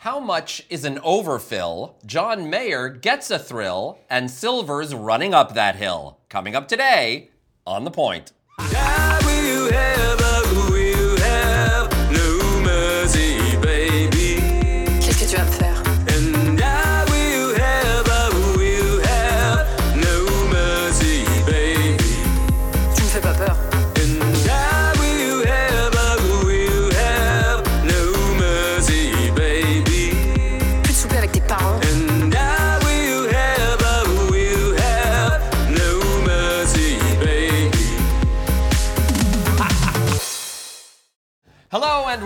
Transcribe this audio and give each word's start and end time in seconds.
How 0.00 0.18
much 0.18 0.64
is 0.70 0.86
an 0.86 0.98
overfill? 1.00 1.98
John 2.06 2.48
Mayer 2.48 2.88
gets 2.88 3.30
a 3.30 3.38
thrill, 3.38 3.98
and 4.08 4.30
SYLVR's 4.30 4.94
running 4.94 5.34
up 5.34 5.52
that 5.52 5.76
hill. 5.76 6.20
Coming 6.30 6.56
up 6.56 6.68
today 6.68 7.28
on 7.66 7.84
The 7.84 7.90
Point. 7.90 8.32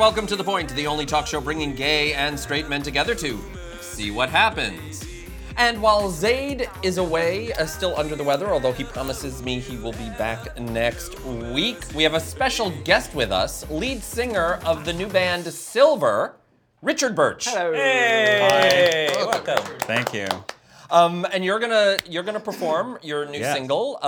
Welcome 0.04 0.26
to 0.26 0.36
The 0.36 0.44
Point, 0.44 0.68
the 0.76 0.86
only 0.86 1.06
talk 1.06 1.26
show 1.26 1.40
bringing 1.40 1.74
gay 1.74 2.12
and 2.12 2.38
straight 2.38 2.68
men 2.68 2.82
together 2.82 3.14
to 3.14 3.40
see 3.80 4.10
what 4.10 4.28
happens. 4.28 5.02
And 5.56 5.80
while 5.80 6.10
Zaid 6.10 6.68
is 6.82 6.98
away, 6.98 7.54
uh, 7.54 7.64
still 7.64 7.96
under 7.96 8.14
the 8.14 8.22
weather, 8.22 8.52
although 8.52 8.74
he 8.74 8.84
promises 8.84 9.42
me 9.42 9.60
he 9.60 9.78
will 9.78 9.92
be 9.92 10.10
back 10.18 10.60
next 10.60 11.18
week, 11.24 11.78
we 11.94 12.02
have 12.02 12.12
a 12.12 12.20
special 12.20 12.68
guest 12.84 13.14
with 13.14 13.32
us, 13.32 13.66
lead 13.70 14.02
singer 14.02 14.60
of 14.66 14.84
the 14.84 14.92
new 14.92 15.06
band 15.08 15.46
SYLVR, 15.46 16.34
Richard 16.82 17.16
Birch. 17.16 17.46
Hello. 17.48 17.72
Hey, 17.72 19.08
welcome. 19.16 19.64
Thank 19.80 20.12
you. 20.12 20.26
Um, 20.90 21.26
and 21.32 21.42
you're 21.42 21.58
gonna 21.58 21.96
you're 22.06 22.22
gonna 22.22 22.38
perform 22.38 22.98
your 23.02 23.24
new 23.24 23.38
Yes. 23.38 23.56
single 23.56 23.98
uh, 24.02 24.06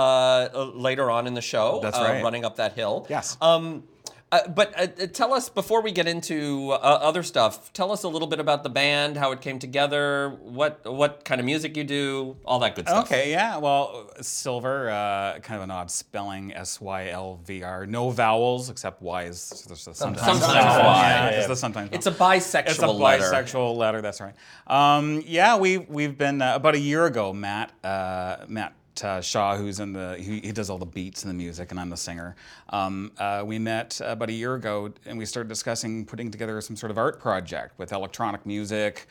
uh, 0.53 0.71
later 0.75 1.09
on 1.09 1.25
in 1.25 1.33
the 1.33 1.41
show. 1.41 1.79
That's 1.81 1.97
uh, 1.97 2.03
right. 2.03 2.23
Running 2.23 2.45
up 2.45 2.57
that 2.57 2.73
hill. 2.73 3.07
Yes. 3.09 3.35
Um, 3.41 3.83
uh, 4.31 4.47
but 4.49 4.73
uh, 4.77 4.87
uh, 5.03 5.07
tell 5.07 5.33
us 5.33 5.47
before 5.49 5.81
we 5.81 5.91
get 5.91 6.07
into 6.07 6.71
uh, 6.71 6.75
other 6.75 7.23
stuff. 7.23 7.71
Tell 7.73 7.91
us 7.91 8.03
a 8.03 8.09
little 8.09 8.27
bit 8.27 8.39
about 8.39 8.63
the 8.63 8.69
band, 8.69 9.15
how 9.17 9.31
it 9.31 9.39
came 9.41 9.57
together, 9.57 10.37
what 10.43 10.81
what 10.85 11.23
kind 11.23 11.39
of 11.39 11.45
music 11.45 11.77
you 11.77 11.83
do, 11.85 12.35
all 12.45 12.59
that 12.59 12.75
good 12.75 12.87
stuff. 12.87 13.05
Okay, 13.05 13.31
yeah. 13.31 13.57
Well, 13.57 14.09
SYLVR, 14.19 14.89
uh, 15.35 15.39
kind 15.39 15.57
of 15.57 15.63
an 15.63 15.71
odd 15.71 15.89
spelling, 15.89 16.53
S 16.53 16.81
Y 16.81 17.09
L 17.09 17.39
V 17.45 17.63
R. 17.63 17.85
No 17.85 18.09
vowels 18.09 18.69
except 18.69 19.01
Y 19.01 19.23
is 19.23 19.63
there's 19.67 19.87
a 19.87 19.93
sometimes. 19.93 20.25
Sometimes 20.25 20.53
vowel. 20.53 20.83
Y. 20.83 21.01
Yeah, 21.09 21.23
Yeah, 21.23 21.27
it's 21.29 21.41
yeah. 21.43 21.47
the 21.47 21.55
sometimes. 21.55 21.89
It's 21.93 22.07
a 22.07 22.11
bisexual 22.11 22.69
It's 22.69 22.79
a 22.79 22.87
letter. 22.87 23.23
bisexual 23.23 23.75
letter. 23.77 24.01
That's 24.01 24.19
right. 24.19 24.35
Um, 24.67 25.23
yeah, 25.25 25.57
we 25.57 25.77
we've 25.77 26.17
been 26.17 26.41
uh, 26.41 26.55
about 26.55 26.75
a 26.75 26.79
year 26.79 27.05
ago. 27.05 27.31
Matt 27.33 27.71
uh, 27.83 28.37
Matt 28.47 28.73
uh, 29.03 29.21
Shaw, 29.21 29.55
who's 29.57 29.79
in 29.79 29.93
the 29.93 30.17
he, 30.17 30.39
he 30.41 30.51
does 30.51 30.69
all 30.69 30.77
the 30.77 30.85
beats 30.85 31.23
and 31.23 31.29
the 31.29 31.35
music, 31.35 31.71
and 31.71 31.79
I'm 31.79 31.89
the 31.89 31.97
singer. 31.97 32.35
Um, 32.69 33.11
uh, 33.17 33.43
we 33.45 33.59
met 33.59 33.99
about 34.03 34.29
a 34.29 34.33
year 34.33 34.55
ago, 34.55 34.91
and 35.05 35.17
we 35.17 35.25
started 35.25 35.49
discussing 35.49 36.05
putting 36.05 36.31
together 36.31 36.59
some 36.61 36.75
sort 36.75 36.91
of 36.91 36.97
art 36.97 37.19
project 37.19 37.77
with 37.77 37.91
electronic 37.91 38.45
music. 38.45 39.07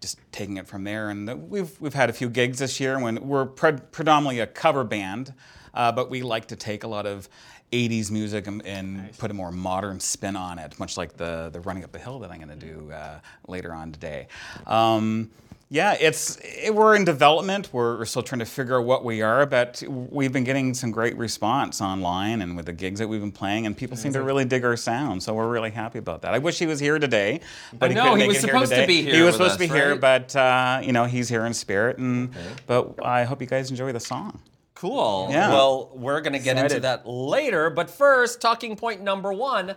Just 0.00 0.18
taking 0.32 0.58
it 0.58 0.66
from 0.66 0.84
there, 0.84 1.10
and 1.10 1.30
uh, 1.30 1.36
we've 1.36 1.80
we've 1.80 1.94
had 1.94 2.10
a 2.10 2.12
few 2.12 2.28
gigs 2.28 2.58
this 2.58 2.78
year. 2.80 2.98
When 2.98 3.26
we're 3.26 3.46
pre- 3.46 3.78
predominantly 3.92 4.40
a 4.40 4.46
cover 4.46 4.84
band, 4.84 5.32
uh, 5.72 5.92
but 5.92 6.10
we 6.10 6.22
like 6.22 6.46
to 6.48 6.56
take 6.56 6.84
a 6.84 6.88
lot 6.88 7.06
of 7.06 7.28
80s 7.72 8.10
music 8.10 8.46
and, 8.46 8.64
and 8.66 9.16
put 9.18 9.30
a 9.30 9.34
more 9.34 9.50
modern 9.50 9.98
spin 10.00 10.36
on 10.36 10.58
it, 10.58 10.78
much 10.78 10.96
like 10.96 11.16
the 11.16 11.50
the 11.52 11.60
running 11.60 11.84
up 11.84 11.92
the 11.92 11.98
hill 11.98 12.18
that 12.20 12.30
I'm 12.30 12.38
going 12.38 12.58
to 12.58 12.66
do 12.66 12.90
uh, 12.92 13.20
later 13.48 13.72
on 13.72 13.92
today. 13.92 14.28
Um, 14.66 15.30
yeah, 15.68 15.96
it's 15.98 16.38
it, 16.42 16.74
we're 16.74 16.94
in 16.94 17.04
development. 17.04 17.70
We're, 17.72 17.98
we're 17.98 18.04
still 18.04 18.22
trying 18.22 18.40
to 18.40 18.44
figure 18.44 18.78
out 18.78 18.84
what 18.84 19.04
we 19.04 19.22
are, 19.22 19.46
but 19.46 19.82
we've 19.88 20.32
been 20.32 20.44
getting 20.44 20.74
some 20.74 20.90
great 20.90 21.16
response 21.16 21.80
online 21.80 22.42
and 22.42 22.56
with 22.56 22.66
the 22.66 22.72
gigs 22.72 23.00
that 23.00 23.08
we've 23.08 23.20
been 23.20 23.32
playing, 23.32 23.66
and 23.66 23.76
people 23.76 23.96
seem 23.96 24.12
to 24.12 24.22
really 24.22 24.44
dig 24.44 24.64
our 24.64 24.76
sound. 24.76 25.22
So 25.22 25.34
we're 25.34 25.48
really 25.48 25.70
happy 25.70 25.98
about 25.98 26.22
that. 26.22 26.34
I 26.34 26.38
wish 26.38 26.58
he 26.58 26.66
was 26.66 26.80
here 26.80 26.98
today, 26.98 27.40
but 27.78 27.90
he 27.90 27.96
couldn't 27.96 28.20
he 28.20 28.28
was 28.28 28.40
supposed 28.40 28.72
to 28.72 28.86
be 28.86 29.02
here 29.02 29.14
He 29.14 29.22
was 29.22 29.34
supposed 29.34 29.58
to 29.58 29.64
us, 29.64 29.70
be 29.70 29.74
here, 29.74 29.96
but 29.96 30.34
uh, 30.36 30.80
you 30.82 30.92
know 30.92 31.04
he's 31.04 31.28
here 31.28 31.46
in 31.46 31.54
spirit. 31.54 31.98
And 31.98 32.34
but 32.66 33.04
I 33.04 33.24
hope 33.24 33.40
you 33.40 33.46
guys 33.46 33.70
enjoy 33.70 33.92
the 33.92 34.00
song. 34.00 34.40
Cool. 34.74 35.28
Yeah. 35.30 35.50
Well, 35.50 35.92
we're 35.94 36.20
going 36.20 36.32
to 36.32 36.40
get 36.40 36.58
into 36.58 36.80
that 36.80 37.06
later, 37.06 37.70
but 37.70 37.88
first, 37.88 38.40
talking 38.40 38.76
point 38.76 39.00
number 39.02 39.32
one 39.32 39.76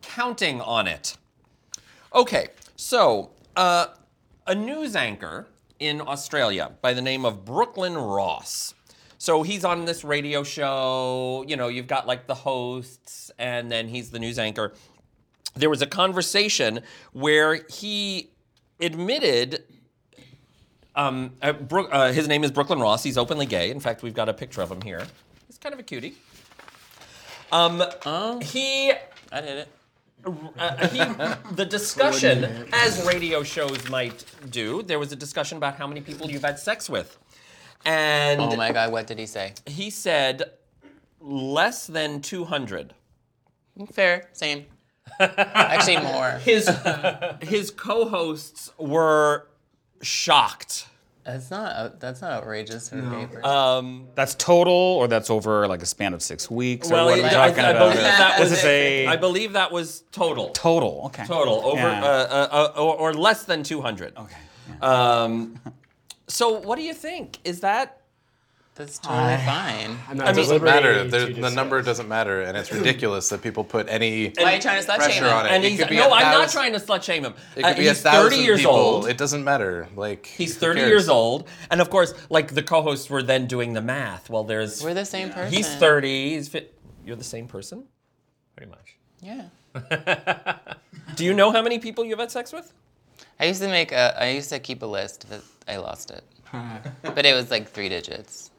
counting 0.00 0.60
on 0.60 0.88
it. 0.88 1.16
Okay, 2.14 2.48
so 2.76 3.30
uh, 3.56 3.86
a 4.46 4.54
news 4.54 4.96
anchor 4.96 5.48
in 5.78 6.00
Australia 6.00 6.72
by 6.80 6.94
the 6.94 7.02
name 7.02 7.24
of 7.24 7.44
Brooklyn 7.44 7.96
Ross. 7.96 8.74
So 9.18 9.42
he's 9.42 9.64
on 9.64 9.84
this 9.84 10.02
radio 10.02 10.42
show, 10.42 11.44
you 11.46 11.56
know, 11.56 11.68
you've 11.68 11.86
got 11.86 12.06
like 12.06 12.26
the 12.26 12.34
hosts, 12.34 13.30
and 13.38 13.70
then 13.70 13.88
he's 13.88 14.10
the 14.10 14.18
news 14.18 14.38
anchor. 14.38 14.72
There 15.54 15.70
was 15.70 15.82
a 15.82 15.86
conversation 15.86 16.80
where 17.12 17.60
he 17.68 18.30
admitted 18.80 19.64
um, 20.94 21.32
uh, 21.40 21.52
Brook, 21.52 21.88
uh, 21.92 22.12
his 22.12 22.28
name 22.28 22.44
is 22.44 22.50
Brooklyn 22.50 22.80
Ross. 22.80 23.02
He's 23.02 23.16
openly 23.16 23.46
gay. 23.46 23.70
In 23.70 23.80
fact, 23.80 24.02
we've 24.02 24.14
got 24.14 24.28
a 24.28 24.34
picture 24.34 24.60
of 24.60 24.70
him 24.70 24.82
here. 24.82 25.06
He's 25.46 25.58
kind 25.58 25.72
of 25.72 25.78
a 25.78 25.82
cutie. 25.82 26.16
Um, 27.50 27.82
he, 28.42 28.92
I 29.30 29.40
did 29.40 29.58
it. 29.58 29.68
Uh, 30.24 30.86
he, 30.88 30.98
the 31.54 31.64
discussion, 31.64 32.44
as 32.72 33.04
radio 33.06 33.42
shows 33.42 33.88
might 33.88 34.24
do, 34.50 34.82
there 34.82 34.98
was 34.98 35.12
a 35.12 35.16
discussion 35.16 35.56
about 35.58 35.76
how 35.76 35.86
many 35.86 36.00
people 36.00 36.30
you've 36.30 36.42
had 36.44 36.58
sex 36.58 36.88
with, 36.88 37.18
and 37.84 38.40
Oh 38.40 38.56
my 38.56 38.72
god, 38.72 38.92
what 38.92 39.06
did 39.06 39.18
he 39.18 39.26
say? 39.26 39.54
he 39.66 39.90
said 39.90 40.42
less 41.20 41.86
than 41.86 42.20
two 42.20 42.44
hundred. 42.44 42.94
Fair, 43.92 44.28
same. 44.32 44.66
Actually, 45.20 45.98
more. 45.98 46.30
His 46.44 46.68
his 47.42 47.70
co-hosts 47.70 48.72
were 48.78 49.48
shocked. 50.02 50.86
That's 51.24 51.50
not 51.52 51.72
out- 51.76 52.00
that's 52.00 52.20
not 52.20 52.32
outrageous 52.32 52.88
for 52.88 52.98
a 52.98 53.02
gay 53.02 53.26
person. 53.26 53.44
Um, 53.44 54.08
That's 54.16 54.34
total, 54.34 54.72
or 54.74 55.06
that's 55.06 55.30
over 55.30 55.68
like 55.68 55.80
a 55.80 55.86
span 55.86 56.14
of 56.14 56.22
six 56.22 56.50
weeks. 56.50 56.90
or 56.90 56.94
well, 56.94 57.04
what 57.06 57.18
are 57.18 57.22
we 57.22 57.28
I, 57.28 57.30
talking 57.30 57.64
I 57.64 57.70
about? 57.70 57.78
believe 57.92 58.02
that 58.02 58.40
was 58.40 58.52
is 58.52 58.64
a 58.64 59.06
I 59.06 59.16
believe 59.16 59.52
that 59.52 59.70
was 59.70 60.02
total. 60.10 60.48
total. 60.50 61.02
Okay. 61.06 61.24
Total 61.24 61.64
over 61.64 61.76
Yeah. 61.78 62.02
uh, 62.02 62.06
uh, 62.06 62.72
uh, 62.76 62.80
or, 62.82 62.96
or 62.96 63.14
less 63.14 63.44
than 63.44 63.62
200. 63.62 64.16
Okay. 64.18 64.36
yeah. 64.82 65.22
Um, 65.22 65.60
so 66.26 66.58
what 66.58 66.74
do 66.76 66.82
you 66.82 66.94
think? 66.94 67.38
Is 67.44 67.60
that 67.60 68.01
That's 68.74 68.98
totally 68.98 69.36
fine. 69.44 69.98
I'm 70.08 70.16
not 70.16 70.28
I 70.28 70.30
mean- 70.32 70.40
at 70.40 70.46
doesn't 70.48 70.62
matter. 70.64 71.04
the 71.04 71.26
discuss. 71.26 71.54
number 71.54 71.82
doesn't 71.82 72.08
matter, 72.08 72.40
and 72.42 72.56
it's 72.56 72.72
ridiculous 72.72 73.28
that 73.28 73.42
people 73.42 73.64
put 73.64 73.86
any 73.88 74.30
Why 74.38 74.44
are 74.52 74.54
you 74.56 74.62
trying 74.62 74.82
to 74.82 74.88
slut 74.88 74.94
shame 74.96 74.98
pressure 74.98 75.24
him? 75.26 75.32
on 75.36 75.46
it. 75.46 75.52
and 75.52 75.64
it 75.64 75.70
he's 75.72 75.80
could 75.80 75.88
be 75.90 75.96
no, 75.96 76.08
a 76.08 76.12
I'm 76.14 76.32
not 76.38 76.48
trying 76.48 76.72
to 76.72 76.78
slut 76.78 77.02
shame 77.02 77.24
him. 77.26 77.34
It 77.54 77.64
Uh, 77.64 77.68
could 77.68 77.76
be 77.76 77.86
a 77.86 77.90
he's 77.90 78.00
thousand 78.00 78.30
30 78.30 78.42
years 78.42 78.58
people. 78.60 78.74
old. 78.74 79.08
It 79.08 79.18
doesn't 79.18 79.44
matter. 79.44 79.88
Like 79.94 80.24
he's 80.24 80.56
30 80.56 80.80
cares? 80.80 80.88
years 80.88 81.08
old, 81.10 81.48
and 81.70 81.80
of 81.82 81.90
course, 81.90 82.14
like 82.30 82.54
the 82.54 82.62
co-hosts 82.62 83.10
were 83.10 83.22
then 83.22 83.46
doing 83.46 83.74
the 83.74 83.82
math. 83.82 84.30
Well, 84.30 84.44
there's 84.44 84.82
We're 84.82 84.94
the 84.94 85.04
same 85.04 85.28
person. 85.30 85.52
he's 85.52 85.68
30. 85.76 86.30
He's 86.36 86.48
fit. 86.48 86.74
You're 87.04 87.16
the 87.16 87.24
same 87.24 87.48
person. 87.48 87.84
Pretty 88.56 88.70
much. 88.70 88.96
Yeah. 89.20 89.48
Do 91.16 91.24
you 91.24 91.34
know 91.34 91.50
how 91.52 91.60
many 91.62 91.78
people 91.78 92.04
you've 92.04 92.18
had 92.18 92.30
sex 92.30 92.52
with? 92.52 92.72
I 93.38 93.46
used 93.46 93.60
to 93.60 93.68
make 93.68 93.92
a. 93.92 94.14
I 94.22 94.30
used 94.30 94.48
to 94.50 94.58
keep 94.58 94.82
a 94.82 94.86
list, 94.86 95.26
but 95.28 95.42
I 95.68 95.76
lost 95.76 96.10
it. 96.10 96.24
but 97.02 97.26
it 97.26 97.34
was 97.34 97.50
like 97.50 97.68
three 97.68 97.88
digits. 97.88 98.50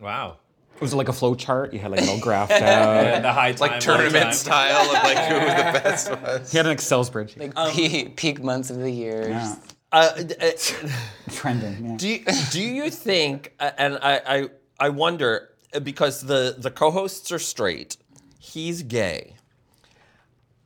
Wow. 0.00 0.38
Was 0.80 0.92
it 0.92 0.96
like 0.96 1.08
a 1.08 1.12
flow 1.12 1.34
chart? 1.34 1.72
You 1.72 1.80
had 1.80 1.90
like 1.90 2.02
it 2.02 2.08
all 2.08 2.18
graphed 2.18 2.52
out. 2.52 3.22
The 3.22 3.32
high 3.32 3.52
time. 3.52 3.68
Like 3.70 3.80
tournament 3.80 4.24
time. 4.24 4.32
style 4.32 4.86
of 4.86 5.02
like 5.02 5.18
who 5.18 5.34
the 5.40 5.80
best 5.82 6.10
was. 6.10 6.52
He 6.52 6.56
had 6.56 6.66
an 6.66 6.72
Excel 6.72 7.04
spreadsheet. 7.04 7.54
Like 7.56 7.72
peak, 7.74 8.16
peak 8.16 8.40
months 8.42 8.70
of 8.70 8.78
the 8.78 8.90
year. 8.90 9.28
Yeah. 9.28 9.56
Uh, 9.90 10.12
uh, 10.40 10.50
Trending. 11.30 11.84
Yeah. 11.84 11.96
do 11.96 12.08
you, 12.08 12.24
do 12.52 12.60
you 12.62 12.90
think? 12.90 13.54
uh, 13.58 13.70
And 13.78 13.98
I, 14.02 14.20
I 14.26 14.48
I 14.78 14.88
wonder 14.90 15.48
uh, 15.74 15.80
because 15.80 16.20
the 16.22 16.54
the 16.56 16.70
co-hosts 16.70 17.32
are 17.32 17.38
straight, 17.40 17.96
he's 18.38 18.82
gay. 18.84 19.34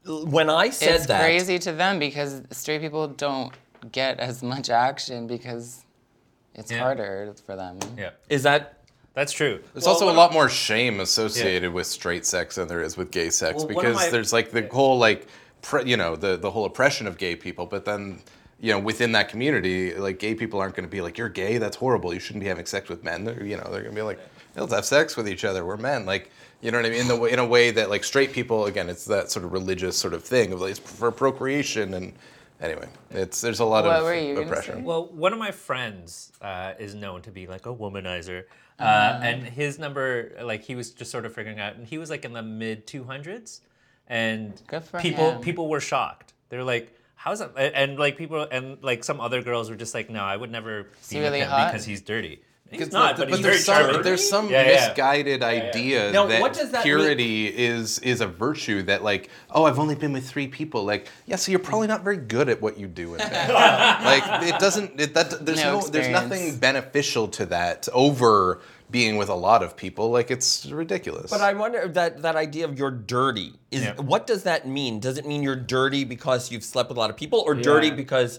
When 0.04 0.50
I 0.50 0.70
said 0.70 0.96
It's 0.96 1.06
that, 1.06 1.20
crazy 1.20 1.58
to 1.60 1.72
them 1.72 1.98
because 2.00 2.42
straight 2.50 2.80
people 2.80 3.06
don't 3.08 3.52
get 3.92 4.18
as 4.18 4.42
much 4.42 4.68
action 4.68 5.26
because 5.28 5.84
it's 6.54 6.70
Yeah. 6.72 6.78
harder 6.80 7.34
for 7.46 7.54
them. 7.56 7.78
Yeah. 7.96 8.10
is 8.28 8.42
that 8.42 8.78
That's 9.14 9.32
true. 9.32 9.62
There's 9.74 9.86
also 9.86 10.10
a 10.10 10.12
lot 10.12 10.32
more 10.32 10.48
shame 10.48 11.00
associated 11.00 11.72
with 11.72 11.86
straight 11.86 12.24
sex 12.24 12.54
than 12.56 12.68
there 12.68 12.80
is 12.80 12.96
with 12.96 13.10
gay 13.10 13.28
sex 13.30 13.58
Well, 13.58 13.66
because 13.68 13.96
my- 13.96 14.08
there's 14.10 14.32
like 14.32 14.50
the 14.50 14.66
whole 14.72 14.98
like 14.98 15.26
pre, 15.60 15.84
you 15.84 15.96
know 15.96 16.16
the 16.16 16.36
the 16.36 16.50
whole 16.50 16.64
oppression 16.64 17.06
of 17.06 17.18
gay 17.18 17.36
people, 17.36 17.66
but 17.66 17.84
then 17.84 18.20
you 18.60 18.72
know 18.72 18.78
within 18.78 19.12
that 19.12 19.28
community, 19.28 19.94
like 19.94 20.18
gay 20.18 20.34
people 20.34 20.60
aren't 20.60 20.74
going 20.74 20.86
to 20.88 20.90
be 20.90 21.00
like 21.02 21.18
you're 21.18 21.28
gay, 21.28 21.58
that's 21.58 21.76
horrible, 21.76 22.14
you 22.14 22.20
shouldn't 22.20 22.42
be 22.42 22.48
having 22.48 22.64
sex 22.66 22.88
with 22.88 23.04
men. 23.04 23.24
They're, 23.24 23.44
you 23.44 23.56
know 23.56 23.64
they're 23.64 23.82
going 23.82 23.94
to 23.94 24.00
be 24.00 24.02
like 24.02 24.18
let's 24.56 24.72
have 24.72 24.84
sex 24.84 25.16
with 25.16 25.28
each 25.28 25.44
other, 25.44 25.64
we're 25.64 25.76
men, 25.76 26.06
like. 26.06 26.30
You 26.64 26.70
know 26.70 26.78
what 26.78 26.86
I 26.86 26.90
mean? 26.90 27.00
In 27.00 27.08
the 27.08 27.16
way, 27.16 27.32
in 27.32 27.40
a 27.40 27.44
way 27.44 27.72
that 27.72 27.90
like 27.90 28.04
straight 28.04 28.32
people, 28.32 28.66
again, 28.66 28.88
it's 28.88 29.04
that 29.06 29.32
sort 29.32 29.44
of 29.44 29.52
religious 29.52 29.96
sort 29.98 30.14
of 30.14 30.22
thing 30.22 30.52
of 30.52 30.60
like 30.60 30.70
it's 30.70 30.78
for 30.78 31.10
procreation 31.10 31.94
and 31.94 32.12
Anyway, 32.60 32.86
it's 33.10 33.40
there's 33.40 33.58
a 33.58 33.64
lot 33.64 33.82
What 33.84 33.96
of 33.96 34.04
were 34.04 34.14
you 34.14 34.34
gonna 34.36 34.46
oppression. 34.46 34.76
say? 34.76 34.82
Well, 34.82 35.06
one 35.06 35.32
of 35.32 35.40
my 35.40 35.50
friends 35.50 36.30
uh, 36.40 36.74
is 36.78 36.94
known 36.94 37.20
to 37.22 37.32
be 37.32 37.48
like 37.48 37.66
a 37.66 37.74
womanizer, 37.74 38.44
uh, 38.78 38.82
Ah. 38.84 39.20
and 39.22 39.42
his 39.44 39.78
number, 39.78 40.32
like 40.42 40.62
he 40.62 40.74
was 40.74 40.90
just 40.90 41.10
sort 41.10 41.24
of 41.26 41.34
figuring 41.34 41.60
out, 41.60 41.76
and 41.76 41.86
he 41.86 41.98
was 41.98 42.10
like 42.10 42.24
in 42.24 42.32
the 42.32 42.42
mid 42.42 42.86
200s, 42.86 43.60
and 44.08 44.60
people 45.02 45.32
him. 45.32 45.40
people 45.40 45.68
were 45.68 45.80
shocked. 45.80 46.32
They're 46.48 46.64
like, 46.64 46.94
"How's 47.14 47.38
that?" 47.40 47.52
And, 47.56 47.74
and, 47.74 47.98
like 47.98 48.16
people, 48.16 48.46
and 48.50 48.82
like 48.82 49.04
some 49.04 49.20
other 49.20 49.42
girls 49.42 49.70
were 49.70 49.76
just 49.76 49.94
like, 49.94 50.10
"No, 50.10 50.22
I 50.22 50.36
would 50.36 50.50
never 50.50 50.84
be 50.84 50.88
he 51.10 51.16
with 51.16 51.24
really 51.26 51.40
him 51.40 51.48
hot? 51.48 51.70
because 51.72 51.84
he's 51.84 52.00
dirty." 52.02 52.42
He's 52.72 52.90
not, 52.92 53.16
the- 53.16 53.22
but, 53.26 53.28
he's 53.34 53.38
very 53.40 53.52
there's 53.54 53.64
some, 53.64 53.82
charming. 53.84 54.02
there's 54.02 54.28
some 54.28 54.48
Yeah, 54.50 54.62
yeah. 54.62 54.86
misguided 54.88 55.42
idea 55.42 56.10
Now, 56.12 56.26
that, 56.26 56.40
what 56.40 56.52
does 56.54 56.70
that 56.70 56.84
mean? 56.84 56.96
purity 56.96 57.46
is 57.48 57.98
is 58.00 58.20
a 58.20 58.26
virtue 58.26 58.82
that 58.82 59.02
like 59.04 59.30
oh 59.50 59.64
I've 59.64 59.78
only 59.78 59.94
been 59.94 60.12
with 60.12 60.28
three 60.28 60.48
people 60.48 60.84
like 60.84 61.08
yeah 61.26 61.36
so 61.36 61.50
you're 61.52 61.58
probably 61.60 61.86
not 61.86 62.02
very 62.02 62.16
good 62.16 62.48
at 62.48 62.60
what 62.62 62.78
you 62.78 62.86
do 62.88 63.12
in 63.14 63.18
bed 63.18 63.50
like 64.04 64.24
it 64.42 64.58
doesn't 64.58 65.00
it, 65.00 65.14
that 65.14 65.44
there's 65.44 65.62
No 65.62 65.80
no, 65.80 65.86
there's 65.86 66.08
nothing 66.08 66.56
beneficial 66.58 67.28
to 67.28 67.46
that 67.46 67.88
over 67.92 68.60
being 68.90 69.16
with 69.16 69.28
a 69.30 69.34
lot 69.34 69.62
of 69.62 69.76
people 69.76 70.10
like 70.10 70.30
it's 70.30 70.66
ridiculous 70.66 71.30
But 71.30 71.40
I 71.40 71.52
wonder 71.54 71.88
that 71.88 72.22
that 72.22 72.36
idea 72.36 72.64
of 72.66 72.78
you're 72.78 72.90
dirty 72.90 73.52
is 73.70 73.82
Yeah. 73.84 73.94
what 74.00 74.26
does 74.26 74.42
that 74.44 74.66
mean? 74.68 75.00
Does 75.00 75.16
it 75.18 75.26
mean 75.26 75.42
you're 75.42 75.56
dirty 75.56 76.04
because 76.04 76.50
you've 76.52 76.64
slept 76.64 76.88
with 76.90 76.98
a 76.98 77.00
lot 77.00 77.08
of 77.10 77.16
people, 77.16 77.40
or 77.46 77.54
dirty 77.54 77.90
because 77.90 78.38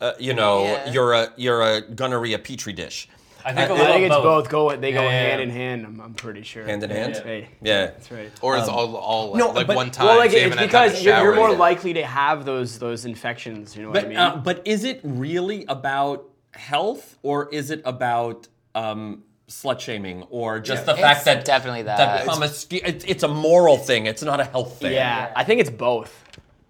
uh, 0.00 0.12
you 0.18 0.32
know 0.32 0.62
Yeah. 0.64 0.92
you're 0.92 1.12
a 1.12 1.32
you're 1.36 1.62
a 1.62 1.80
gonorrhea 1.80 2.38
petri 2.38 2.72
dish? 2.72 3.08
I 3.44 3.52
think, 3.54 3.70
a 3.70 3.72
I 3.72 3.76
little 3.76 3.92
think 3.94 4.06
it's 4.06 4.14
both. 4.14 4.24
both. 4.44 4.48
Go 4.50 4.76
they 4.76 4.92
go 4.92 5.02
Yeah, 5.02 5.08
yeah, 5.10 5.18
hand 5.28 5.38
yeah. 5.40 5.42
in 5.44 5.50
hand. 5.50 5.86
I'm, 5.86 6.00
I'm 6.00 6.14
pretty 6.14 6.42
sure. 6.42 6.64
Hand 6.64 6.82
in 6.82 6.90
hand? 6.90 7.22
Right. 7.24 7.48
Yeah. 7.62 7.86
That's 7.86 8.10
right. 8.10 8.30
or 8.42 8.56
it's 8.58 8.68
all 8.68 8.96
all 8.96 9.34
No, 9.36 9.50
like 9.50 9.66
but- 9.66 9.76
one 9.76 9.90
time 9.90 10.06
Well, 10.06 10.18
like 10.18 10.32
it's 10.32 10.40
haven't 10.42 10.58
had 10.58 10.70
time 10.70 10.88
to 10.88 10.92
because 10.92 11.04
you're, 11.04 11.22
you're 11.22 11.34
more 11.36 11.50
yet. 11.50 11.58
likely 11.58 11.92
to 11.94 12.04
have 12.04 12.44
those 12.44 12.78
those 12.78 13.04
infections. 13.04 13.76
You 13.76 13.82
know 13.84 13.90
what 13.90 14.04
I 14.04 14.08
mean? 14.08 14.16
uh, 14.16 14.36
but 14.36 14.62
is 14.66 14.84
it 14.84 15.00
really 15.04 15.64
about 15.66 16.28
health, 16.52 17.16
or 17.22 17.48
is 17.52 17.70
it 17.70 17.80
about 17.84 18.48
um, 18.74 19.22
slut 19.48 19.80
shaming, 19.80 20.22
or 20.30 20.60
just 20.60 20.84
the 20.86 20.92
It's 20.92 21.00
fact 21.00 21.24
that 21.24 21.44
definitely 21.44 21.82
that. 21.82 21.96
that 21.96 22.26
promiscu- 22.26 22.82
it's, 22.84 23.04
it's 23.04 23.22
a 23.22 23.28
moral 23.28 23.76
thing. 23.78 24.06
It's 24.06 24.22
not 24.22 24.38
a 24.40 24.44
health 24.44 24.78
thing. 24.80 24.92
yeah, 24.92 25.32
I 25.34 25.44
think 25.44 25.60
it's 25.60 25.70
both. 25.70 26.12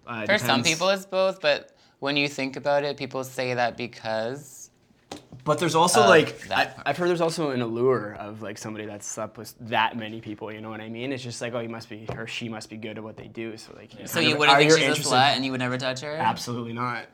Uh, 0.07 0.25
For 0.25 0.37
some 0.37 0.63
people, 0.63 0.89
it's 0.89 1.05
both, 1.05 1.41
but 1.41 1.75
when 1.99 2.17
you 2.17 2.27
think 2.27 2.55
about 2.57 2.83
it, 2.83 2.97
people 2.97 3.23
say 3.23 3.53
that 3.55 3.77
because. 3.77 4.60
But 5.43 5.59
there's 5.59 5.75
also 5.75 6.03
Uh, 6.03 6.09
like 6.09 6.51
I, 6.51 6.71
I've 6.85 6.97
heard 6.97 7.09
there's 7.09 7.21
also 7.21 7.49
an 7.51 7.61
allure 7.61 8.15
of 8.19 8.41
like 8.41 8.57
somebody 8.57 8.85
that's 8.85 9.07
slept 9.07 9.37
with 9.37 9.53
that 9.69 9.97
many 9.97 10.21
people. 10.21 10.51
You 10.51 10.61
know 10.61 10.69
what 10.69 10.81
I 10.81 10.89
mean? 10.89 11.11
It's 11.11 11.23
just 11.23 11.41
like 11.41 11.53
oh, 11.53 11.59
you 11.59 11.69
must 11.69 11.89
be 11.89 12.05
or 12.15 12.27
she 12.27 12.49
must 12.49 12.69
be 12.69 12.77
good 12.77 12.97
at 12.97 13.03
what 13.03 13.17
they 13.17 13.27
do. 13.27 13.57
So 13.57 13.73
like, 13.75 13.91
So 14.05 14.19
you 14.19 14.37
wouldn't 14.37 14.57
think 14.57 14.71
she's 14.71 15.05
a 15.05 15.09
slut 15.09 15.35
and 15.35 15.43
you 15.45 15.51
would 15.51 15.59
never 15.59 15.77
touch 15.77 16.01
her? 16.01 16.13
Absolutely 16.13 16.73
not. 16.73 17.05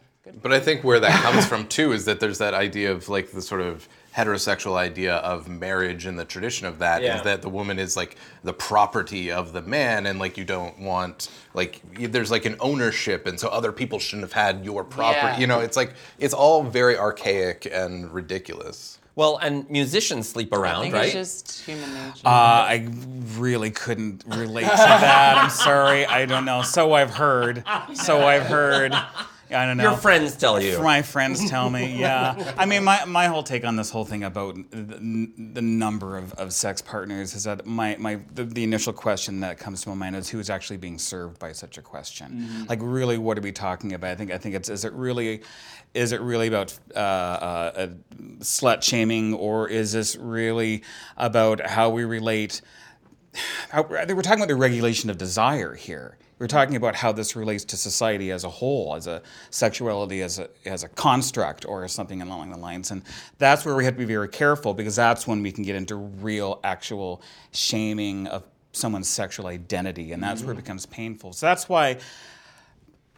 But 0.42 0.54
I 0.54 0.60
think 0.60 0.84
where 0.84 1.00
that 1.00 1.22
comes 1.24 1.46
from 1.46 1.68
too 1.68 1.92
is 1.94 2.06
that 2.06 2.20
there's 2.20 2.38
that 2.40 2.54
idea 2.54 2.92
of 2.92 3.10
like 3.10 3.32
the 3.32 3.42
sort 3.42 3.62
of 3.62 3.88
heterosexual 4.16 4.76
idea 4.78 5.18
of 5.18 5.48
marriage 5.48 6.08
and 6.08 6.18
the 6.18 6.26
tradition 6.26 6.66
of 6.66 6.80
that 6.80 7.02
is 7.04 7.08
Yeah. 7.08 7.22
that 7.22 7.44
the 7.44 7.50
woman 7.50 7.78
is 7.78 7.96
like 7.96 8.18
the 8.44 8.54
property 8.54 9.32
of 9.32 9.54
the 9.54 9.62
man 9.62 10.08
and 10.08 10.18
like 10.18 10.38
you 10.40 10.44
don't 10.44 10.80
want 10.80 11.30
like 11.54 11.82
there's 11.94 12.32
like 12.32 12.46
an 12.46 12.56
ownership 12.60 13.28
and 13.28 13.40
so 13.40 13.48
other 13.50 13.72
people 13.72 14.00
shouldn't 14.00 14.24
have 14.24 14.34
had 14.34 14.66
your 14.66 14.84
property. 14.84 15.20
Yeah. 15.34 15.40
You 15.40 15.46
know, 15.48 15.60
it's 15.60 15.78
like 15.78 15.94
it's 16.18 16.34
all 16.34 16.64
very 16.64 16.98
archaic 16.98 17.68
and 17.72 18.12
ridiculous. 18.12 18.98
Well, 19.16 19.38
and 19.38 19.68
musicians 19.70 20.30
sleep 20.30 20.54
I 20.54 20.58
around, 20.58 20.82
think 20.84 20.94
right? 20.94 21.06
it's 21.06 21.14
just 21.14 21.62
human 21.66 21.92
nature. 21.92 22.22
Uh, 22.26 22.30
I 22.30 22.88
really 23.38 23.72
couldn't 23.72 24.24
relate 24.28 24.62
to 24.66 24.68
that. 24.68 25.38
I'm 25.40 25.50
sorry. 25.50 26.06
I 26.06 26.26
don't 26.28 26.46
know. 26.46 26.62
So 26.62 26.94
I've 26.94 27.10
heard. 27.16 27.64
So 27.96 28.28
I've 28.28 28.44
heard. 28.46 28.94
I 29.50 29.66
don't 29.66 29.78
know. 29.78 29.84
Your 29.84 29.98
friends 29.98 30.36
tell 30.36 30.62
you. 30.62 30.82
My 30.82 31.02
friends 31.02 31.50
tell 31.50 31.70
me, 31.70 31.98
yeah. 32.00 32.54
I 32.58 32.66
mean, 32.66 32.84
my, 32.84 33.06
my 33.06 33.28
whole 33.28 33.44
take 33.44 33.66
on 33.66 33.76
this 33.76 33.90
whole 33.90 34.06
thing 34.06 34.24
about 34.24 34.56
the, 34.72 35.32
the 35.54 35.62
number 35.62 36.18
of, 36.18 36.34
of 36.34 36.54
sex 36.54 36.82
partners 36.82 37.34
is 37.34 37.46
that 37.46 37.66
my, 37.66 37.96
my 38.00 38.20
the, 38.34 38.44
the 38.44 38.64
initial 38.64 38.94
question 38.94 39.40
that 39.42 39.58
comes 39.58 39.82
to 39.84 39.90
my 39.90 39.96
mind 39.96 40.16
is 40.16 40.30
who's 40.30 40.50
actually 40.50 40.78
being 40.78 40.98
served 40.98 41.40
by 41.40 41.52
such 41.52 41.78
a 41.78 41.82
question? 41.82 42.66
Like, 42.68 42.80
really, 42.82 43.18
what 43.18 43.38
are 43.38 43.42
we 43.42 43.52
talking 43.52 43.94
about? 43.94 44.12
I 44.12 44.16
think 44.16 44.32
I 44.32 44.38
think 44.38 44.56
it's 44.56 44.70
is 44.70 44.86
it 44.86 44.94
really 44.94 45.42
is 45.94 46.12
it 46.12 46.22
really 46.22 46.48
about 46.48 46.78
uh, 46.96 47.00
uh, 47.00 47.72
uh, 47.76 47.88
slut 48.40 48.84
shaming 48.84 49.34
or 49.34 49.68
is 49.68 49.92
this 49.92 50.16
really 50.16 50.84
about 51.16 51.66
how 51.66 51.90
we 51.90 52.06
relate? 52.06 52.62
how, 53.70 53.84
we're 53.84 54.22
talking 54.22 54.40
about 54.40 54.48
the 54.48 54.56
regulation 54.56 55.10
of 55.10 55.18
desire 55.18 55.76
here. 55.76 56.18
We're 56.39 56.48
talking 56.48 56.75
about 56.75 56.95
how 56.95 57.12
this 57.12 57.36
relates 57.36 57.66
to 57.66 57.78
society 57.78 58.31
as 58.31 58.44
a 58.44 58.50
whole, 58.50 58.95
as 58.95 59.07
a 59.07 59.24
sexuality 59.50 60.22
as 60.22 60.38
a 60.39 60.50
as 60.66 60.84
a 60.84 60.89
construct 60.89 61.66
or 61.66 61.84
as 61.84 61.92
something 61.92 62.22
along 62.22 62.51
the 62.51 62.57
lines, 62.57 62.92
and 62.92 63.01
that's 63.38 63.66
where 63.66 63.75
we 63.75 63.86
have 63.86 63.95
to 63.95 64.00
be 64.00 64.06
very 64.06 64.30
careful 64.30 64.74
because 64.74 64.95
that's 64.95 65.25
when 65.25 65.42
we 65.42 65.51
can 65.51 65.63
get 65.63 65.75
into 65.75 65.95
real, 65.95 66.60
actual 66.63 67.22
shaming 67.51 68.28
of 68.28 68.44
someone's 68.72 69.10
sexual 69.10 69.48
identity, 69.48 70.12
and 70.12 70.22
that's 70.22 70.44
where 70.44 70.51
it 70.51 70.56
mm-hmm. 70.56 70.63
becomes 70.63 70.86
painful. 70.86 71.34
So 71.34 71.48
that's 71.48 71.68
why 71.68 71.98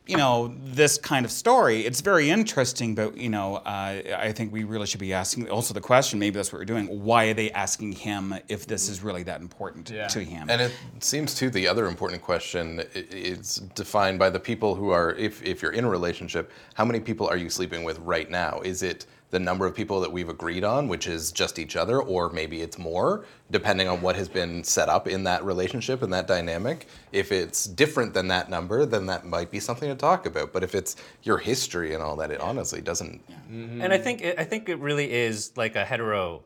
you 0.10 0.18
know, 0.18 0.56
this 0.64 0.98
kind 0.98 1.24
of 1.24 1.32
story, 1.32 1.82
it's 1.82 2.02
very 2.02 2.32
interesting, 2.32 2.96
but, 2.96 3.16
you 3.16 3.30
know, 3.30 3.58
uh, 3.58 4.02
I 4.18 4.32
think 4.32 4.52
we 4.52 4.64
really 4.64 4.88
should 4.88 5.00
be 5.00 5.14
asking 5.14 5.50
also 5.50 5.74
the 5.74 5.82
question, 5.82 6.18
maybe 6.18 6.36
that's 6.36 6.52
what 6.52 6.60
we're 6.60 6.66
doing, 6.66 6.88
why 6.88 7.26
are 7.26 7.36
they 7.36 7.52
asking 7.52 7.92
him 7.92 8.34
if 8.48 8.66
this 8.66 8.90
is 8.90 9.04
really 9.04 9.22
that 9.24 9.40
important 9.40 9.86
to 10.10 10.20
him? 10.20 10.50
And 10.50 10.62
it 10.62 10.72
seems 11.00 11.36
too 11.36 11.52
the 11.52 11.68
other 11.68 11.86
important 11.86 12.24
question 12.24 12.84
is 12.96 13.58
defined 13.76 14.18
by 14.18 14.32
the 14.32 14.40
people 14.40 14.74
who 14.74 14.90
are 14.90 15.14
if 15.14 15.44
if 15.44 15.62
you're 15.62 15.74
in 15.74 15.86
a 15.86 15.90
relationship, 15.90 16.52
how 16.74 16.86
many 16.86 17.00
people 17.00 17.28
are 17.28 17.38
you 17.38 17.50
sleeping 17.50 17.84
with 17.84 18.00
right 18.00 18.30
now? 18.32 18.62
Is 18.62 18.82
it 18.82 19.06
the 19.32 19.40
number 19.40 19.66
of 19.66 19.76
people 19.76 20.00
that 20.02 20.12
we've 20.12 20.30
agreed 20.30 20.64
on, 20.64 20.88
which 20.88 21.08
is 21.08 21.32
just 21.32 21.60
each 21.60 21.76
other, 21.76 22.02
or 22.02 22.30
maybe 22.32 22.62
it's 22.62 22.78
more, 22.78 23.26
depending 23.52 23.88
on 23.88 24.02
what 24.02 24.16
has 24.16 24.28
been 24.28 24.64
set 24.64 24.90
up 24.90 25.08
in 25.08 25.24
that 25.26 25.44
relationship 25.44 26.02
and 26.02 26.12
that 26.12 26.28
dynamic. 26.28 26.88
If 27.12 27.32
it's 27.32 27.66
different 27.66 28.14
than 28.14 28.28
that 28.30 28.50
number, 28.50 28.86
then 28.86 29.06
that 29.06 29.26
might 29.26 29.52
be 29.52 29.60
something 29.60 29.90
to 29.90 29.96
talk 29.96 30.26
about. 30.26 30.52
But 30.52 30.64
if 30.64 30.74
it's 30.74 30.96
your 31.24 31.38
history 31.38 31.94
and 31.94 32.02
all 32.02 32.16
that, 32.18 32.32
it 32.32 32.42
honestly 32.42 32.82
doesn't. 32.82 33.22
And 33.50 33.94
I 33.94 33.98
think 33.98 34.24
I 34.24 34.44
think 34.44 34.70
it 34.70 34.80
really 34.80 35.12
is 35.12 35.52
like 35.56 35.76
a 35.76 35.86
hetero 35.86 36.44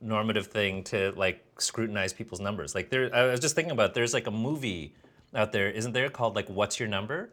normative 0.00 0.48
thing 0.48 0.84
to 0.84 1.12
like 1.16 1.44
scrutinize 1.58 2.12
people's 2.12 2.40
numbers. 2.40 2.74
Like 2.74 2.90
there, 2.90 3.14
I 3.14 3.26
was 3.26 3.40
just 3.40 3.54
thinking 3.54 3.72
about 3.72 3.94
there's 3.94 4.14
like 4.14 4.26
a 4.26 4.30
movie 4.30 4.94
out 5.34 5.52
there, 5.52 5.70
isn't 5.70 5.92
there, 5.92 6.08
called 6.10 6.36
like 6.36 6.48
What's 6.48 6.78
Your 6.78 6.88
Number? 6.88 7.30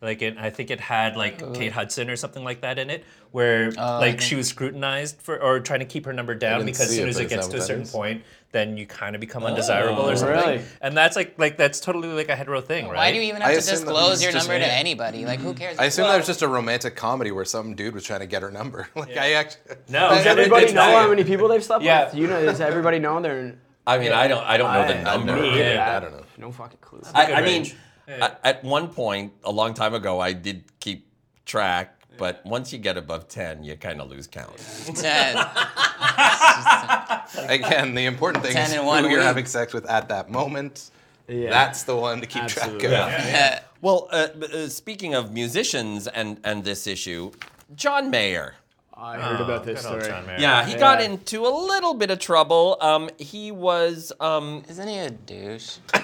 Like 0.00 0.22
it, 0.22 0.38
I 0.38 0.50
think 0.50 0.70
it 0.70 0.78
had 0.78 1.16
like 1.16 1.42
uh. 1.42 1.50
Kate 1.50 1.72
Hudson 1.72 2.08
or 2.08 2.14
something 2.14 2.44
like 2.44 2.60
that 2.60 2.78
in 2.78 2.88
it, 2.88 3.04
where 3.32 3.72
uh, 3.76 3.98
like 3.98 4.20
she 4.20 4.36
was 4.36 4.46
scrutinized 4.46 5.20
for 5.20 5.42
or 5.42 5.58
trying 5.58 5.80
to 5.80 5.86
keep 5.86 6.04
her 6.06 6.12
number 6.12 6.36
down 6.36 6.64
because 6.64 6.82
as 6.82 6.94
soon 6.94 7.06
it, 7.06 7.10
as 7.10 7.16
it, 7.18 7.22
it 7.22 7.24
is 7.24 7.30
gets 7.30 7.48
to 7.48 7.56
a 7.56 7.60
certain 7.60 7.82
is? 7.82 7.90
point, 7.90 8.22
then 8.52 8.76
you 8.76 8.86
kind 8.86 9.16
of 9.16 9.20
become 9.20 9.42
undesirable 9.42 10.02
oh, 10.02 10.10
or 10.10 10.16
something. 10.16 10.36
Really? 10.36 10.62
And 10.80 10.96
that's 10.96 11.16
like 11.16 11.36
like 11.36 11.56
that's 11.56 11.80
totally 11.80 12.06
like 12.08 12.28
a 12.28 12.36
hetero 12.36 12.60
thing, 12.60 12.86
right? 12.86 12.94
Why 12.96 13.10
do 13.10 13.16
you 13.16 13.24
even 13.24 13.42
I 13.42 13.50
have 13.50 13.64
to 13.64 13.70
disclose 13.70 14.22
your 14.22 14.32
number 14.32 14.56
to 14.56 14.72
anybody? 14.72 15.26
Like, 15.26 15.40
who 15.40 15.52
cares? 15.52 15.76
I 15.80 15.86
assume 15.86 16.04
Well, 16.04 16.12
that 16.12 16.18
was 16.18 16.28
just 16.28 16.42
a 16.42 16.48
romantic 16.48 16.94
comedy 16.94 17.32
where 17.32 17.44
some 17.44 17.74
dude 17.74 17.92
was 17.92 18.04
trying 18.04 18.20
to 18.20 18.26
get 18.26 18.42
her 18.42 18.52
number. 18.52 18.88
like 18.94 19.16
I 19.16 19.32
actually. 19.32 19.76
No, 19.88 20.10
Does 20.14 20.26
everybody 20.26 20.66
it's 20.66 20.74
know 20.74 20.92
not- 20.92 21.02
how 21.02 21.08
many 21.08 21.24
people 21.24 21.48
they've 21.48 21.64
slept 21.64 21.82
Yeah. 21.82 22.04
with? 22.04 22.14
You 22.14 22.28
know, 22.28 22.40
does 22.44 22.60
everybody 22.60 23.00
know 23.00 23.20
they're 23.20 23.56
I 23.84 23.98
mean, 23.98 24.12
I 24.12 24.28
don't 24.28 24.44
I 24.44 24.56
don't 24.58 24.72
know 24.72 24.86
the 24.86 25.02
number. 25.02 25.42
me, 25.42 25.58
Yeah. 25.58 25.96
I 25.96 26.00
don't 26.00 26.12
know. 26.12 26.24
no 26.36 26.52
fucking 26.52 26.78
clue. 26.80 27.00
I, 27.14 27.26
mean, 27.36 27.44
range. 27.44 27.74
At, 28.08 28.40
at 28.44 28.64
one 28.64 28.88
point, 28.88 29.32
a 29.44 29.52
long 29.52 29.74
time 29.74 29.94
ago, 29.94 30.20
I 30.20 30.32
did 30.32 30.64
keep 30.80 31.06
track, 31.44 31.94
but 32.16 32.44
once 32.44 32.72
you 32.72 32.78
get 32.78 32.96
above 32.96 33.28
10, 33.28 33.64
you 33.64 33.76
kind 33.76 34.00
of 34.00 34.10
lose 34.10 34.26
count. 34.26 34.56
Ten. 34.94 35.36
Again, 37.48 37.94
the 37.94 38.06
important 38.06 38.44
thing 38.44 38.54
10 38.54 38.64
is 38.66 38.72
in 38.72 38.78
who 38.80 38.86
one 38.86 39.04
you're 39.04 39.12
week. 39.18 39.22
having 39.22 39.46
sex 39.46 39.72
with 39.72 39.86
at 39.86 40.08
that 40.08 40.30
moment. 40.30 40.90
Yeah. 41.28 41.50
That's 41.50 41.82
the 41.84 41.94
one 41.94 42.20
to 42.20 42.26
keep 42.26 42.42
Absolutely. 42.44 42.88
track 42.88 43.58
of. 43.58 43.64
Well, 43.80 44.08
uh, 44.10 44.28
uh, 44.42 44.68
speaking 44.68 45.14
of 45.14 45.32
musicians 45.32 46.08
and, 46.08 46.40
and 46.42 46.64
this 46.64 46.86
issue, 46.86 47.30
John 47.76 48.10
Mayer. 48.10 48.54
I 48.94 49.16
heard 49.16 49.40
about 49.40 49.64
this 49.64 49.82
story. 49.82 50.06
John 50.06 50.26
Mayer. 50.26 50.38
Yeah, 50.40 50.66
he 50.66 50.74
got 50.74 51.00
into 51.00 51.46
a 51.46 51.48
little 51.48 51.94
bit 51.94 52.10
of 52.10 52.18
trouble. 52.18 52.76
Um, 52.80 53.10
he 53.18 53.52
was 53.52 54.12
um, 54.18 54.64
Isn't 54.68 54.88
he 54.88 54.98
a 54.98 55.10
douche? 55.10 55.76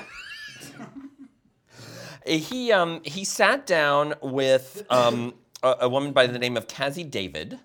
he 2.27 2.73
um, 2.73 3.01
he 3.05 3.25
sat 3.25 3.67
down 3.67 4.15
with 4.23 4.85
um, 4.91 5.35
a, 5.63 5.77
a 5.83 5.89
woman 5.89 6.13
by 6.13 6.27
the 6.27 6.39
name 6.39 6.57
of 6.57 6.69
Cazzie 6.69 7.05
David, 7.05 7.59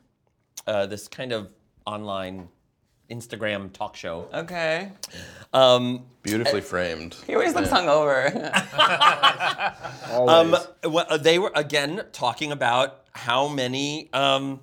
uh, 0.68 0.86
this 0.86 1.08
kind 1.08 1.32
of 1.32 1.50
online 1.86 2.50
Instagram 3.10 3.74
talk 3.74 3.96
show. 3.96 4.28
Okay. 4.34 4.92
Um, 5.54 6.06
Beautifully 6.22 6.62
framed. 6.62 7.16
He 7.26 7.34
always 7.36 7.56
looks 7.56 7.70
hungover. 7.70 8.34
Always. 10.12 10.54
Um, 10.54 10.92
well, 10.92 11.06
uh, 11.10 11.18
they 11.18 11.40
were 11.40 11.52
again 11.56 12.04
talking 12.12 12.52
about 12.52 13.06
how 13.14 13.48
many 13.48 14.10
um, 14.14 14.62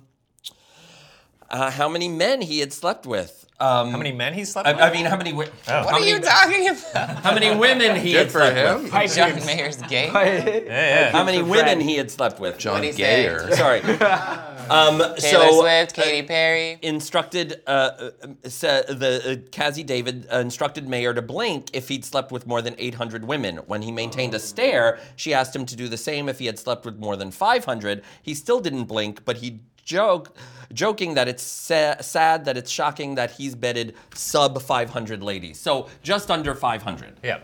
uh, 1.49 1.71
how 1.71 1.89
many 1.89 2.07
men 2.07 2.41
he 2.41 2.59
had 2.59 2.71
slept 2.71 3.05
with 3.05 3.46
How 3.59 3.85
many 3.97 4.11
men 4.11 4.33
he 4.33 4.45
slept 4.45 4.67
I, 4.67 4.73
with? 4.73 4.81
I 4.81 4.91
mean, 4.93 5.05
how 5.05 5.17
many? 5.17 5.31
wi- 5.31 5.51
Oh. 5.67 5.83
What 5.83 5.89
how 5.89 5.97
are 5.97 5.99
many, 5.99 6.11
you 6.11 6.19
talking 6.19 6.67
about? 6.69 7.17
How 7.23 7.33
many 7.33 7.55
women 7.55 7.95
he 7.95 8.11
Good 8.13 8.17
had 8.27 8.31
for 8.31 8.39
slept 8.39 8.57
him. 8.57 8.83
with? 8.93 9.15
John 9.15 9.45
Mayer's 9.45 9.77
gay. 9.83 10.07
yeah, 10.13 10.63
yeah. 10.67 11.11
How 11.11 11.23
many 11.23 11.41
women 11.41 11.63
Fred. 11.65 11.81
he 11.81 11.95
had 11.97 12.11
slept 12.11 12.39
with? 12.39 12.57
John 12.57 12.75
What'd 12.75 12.85
he 12.85 12.91
say? 12.93 13.23
Gayer. 13.23 13.55
Sorry. 13.55 13.81
Um, 14.69 14.97
Taylor 15.17 15.47
so 15.47 15.61
Swift, 15.61 15.95
Katy 15.95 16.27
Perry. 16.27 16.77
instructed 16.81 17.61
uh, 17.67 17.69
uh, 17.71 18.09
the 18.43 19.41
uh, 19.45 19.49
Cazzie 19.49 19.83
David 19.83 20.27
uh, 20.29 20.39
instructed 20.39 20.89
Mayer 20.89 21.13
to 21.13 21.21
blink 21.21 21.69
if 21.71 21.87
he'd 21.87 22.03
slept 22.03 22.33
with 22.33 22.45
more 22.45 22.61
than 22.61 22.75
800 22.77 23.23
women. 23.23 23.57
When 23.67 23.81
he 23.81 23.93
maintained 23.93 24.33
a 24.33 24.39
stare, 24.39 24.99
she 25.15 25.33
asked 25.33 25.55
him 25.55 25.65
to 25.67 25.75
do 25.77 25.87
the 25.87 25.95
same 25.95 26.27
if 26.27 26.39
he 26.39 26.47
had 26.47 26.59
slept 26.59 26.83
with 26.83 26.99
more 26.99 27.15
than 27.15 27.31
500. 27.31 28.03
He 28.21 28.33
still 28.33 28.59
didn't 28.59 28.85
blink, 28.85 29.23
but 29.23 29.37
he 29.37 29.61
joked, 29.87 30.37
joking 30.73 31.15
that 31.15 31.27
it's 31.27 31.41
sa- 31.43 31.99
sad, 32.01 32.45
that 32.45 32.57
it's 32.57 32.69
shocking 32.69 33.15
that 33.15 33.31
he's 33.31 33.55
bedded 33.55 33.95
sub 34.13 34.61
500 34.61 35.23
ladies. 35.23 35.57
So 35.59 35.87
just 36.03 36.29
under 36.29 36.53
500. 36.53 37.19
yeah. 37.23 37.39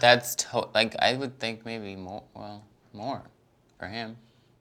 That's 0.00 0.36
to- 0.36 0.68
like 0.74 0.94
I 1.00 1.14
would 1.14 1.40
think 1.40 1.64
maybe 1.66 1.96
more. 1.96 2.22
Well, 2.34 2.62
more 2.92 3.22
for 3.78 3.86
him. 3.88 4.16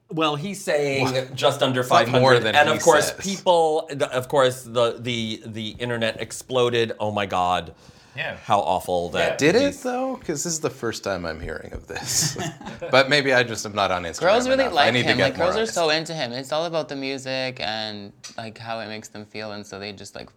Well, 0.10 0.36
he's 0.36 0.64
saying 0.64 1.36
just 1.36 1.62
under 1.62 1.82
not 1.82 1.90
500, 1.90 2.20
more 2.22 2.40
than 2.40 2.56
and 2.56 2.70
he 2.70 2.76
of 2.76 2.82
course, 2.82 3.12
says. 3.12 3.20
people, 3.24 3.88
of 4.12 4.28
course, 4.30 4.64
the 4.64 4.96
the 5.00 5.44
the 5.46 5.70
internet 5.78 6.20
exploded. 6.22 6.94
Oh 7.00 7.12
my 7.12 7.26
God, 7.28 7.76
Yeah. 8.18 8.38
how 8.44 8.60
awful 8.60 9.10
that 9.10 9.38
Did 9.38 9.56
it 9.56 9.76
though? 9.84 10.16
Because 10.18 10.44
this 10.44 10.54
is 10.54 10.60
the 10.60 10.70
first 10.70 11.04
time 11.04 11.26
I'm 11.26 11.40
hearing 11.40 11.72
of 11.74 11.88
this. 11.88 12.38
but 12.92 13.10
maybe 13.10 13.34
I 13.34 13.44
just 13.44 13.66
am 13.66 13.74
not 13.76 13.92
on 13.92 14.04
Instagram. 14.04 14.20
Girls 14.22 14.48
really 14.48 14.64
enough. 14.64 14.74
I 14.74 14.76
like 14.86 14.94
need 14.94 15.04
to 15.04 15.10
him. 15.10 15.18
get 15.18 15.24
Like 15.32 15.38
girls 15.38 15.56
are 15.56 15.62
on 15.62 15.68
so 15.68 15.90
into 15.92 16.14
him. 16.14 16.32
It's 16.32 16.52
all 16.52 16.66
about 16.66 16.90
the 16.90 16.96
music 16.96 17.60
and 17.62 18.12
like 18.38 18.58
how 18.58 18.80
it 18.80 18.88
makes 18.88 19.08
them 19.10 19.26
feel, 19.26 19.52
and 19.52 19.66
so 19.66 19.80
they 19.80 19.92
just 19.94 20.16
like 20.16 20.30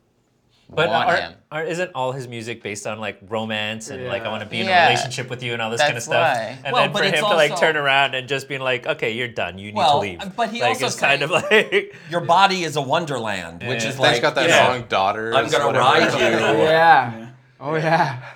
But 0.72 0.88
want 0.88 1.08
are, 1.08 1.16
him. 1.16 1.32
are, 1.50 1.64
isn't 1.64 1.90
all 1.96 2.12
his 2.12 2.28
music 2.28 2.62
based 2.62 2.86
on 2.86 3.00
like 3.00 3.18
romance 3.28 3.90
and 3.90 4.06
like 4.06 4.22
I 4.22 4.28
want 4.28 4.44
to 4.44 4.48
be 4.48 4.60
in 4.60 4.66
Yeah. 4.66 4.86
a 4.86 4.90
relationship 4.90 5.28
with 5.28 5.42
you 5.42 5.52
and 5.54 5.60
all 5.62 5.70
this 5.70 5.80
kind 5.80 5.96
of 5.96 6.02
stuff? 6.02 6.36
why. 6.36 6.58
And 6.64 6.72
Well, 6.72 6.82
then 6.84 6.92
for 6.92 7.02
him 7.02 7.14
it's 7.14 7.20
to 7.20 7.26
like 7.26 7.58
turn 7.58 7.76
around 7.76 8.14
and 8.14 8.28
just 8.28 8.46
being 8.48 8.60
like, 8.60 8.86
okay, 8.86 9.10
you're 9.10 9.26
done. 9.28 9.58
You 9.58 9.66
need 9.72 9.74
Well, 9.76 9.94
to 9.94 9.98
leave. 10.06 10.20
Uh, 10.20 10.26
but 10.36 10.50
he 10.50 10.60
like, 10.60 10.68
also 10.70 10.86
it's 10.86 10.96
kind 10.96 11.22
of 11.22 11.30
like 11.38 11.96
Your 12.08 12.20
body 12.20 12.62
is 12.62 12.76
a 12.76 12.82
wonderland, 12.82 13.64
which 13.66 13.84
is 13.84 13.94
Then 13.94 14.02
like 14.02 14.12
he's 14.12 14.20
got 14.20 14.34
that 14.36 14.48
Yeah. 14.48 14.66
song 14.68 14.84
"Daughter." 14.88 15.34
I'm 15.34 15.48
gonna 15.50 15.78
ride 15.78 16.12
you. 16.12 16.18
Yeah. 16.70 17.26
Oh 17.60 17.76
yeah. 17.76 18.22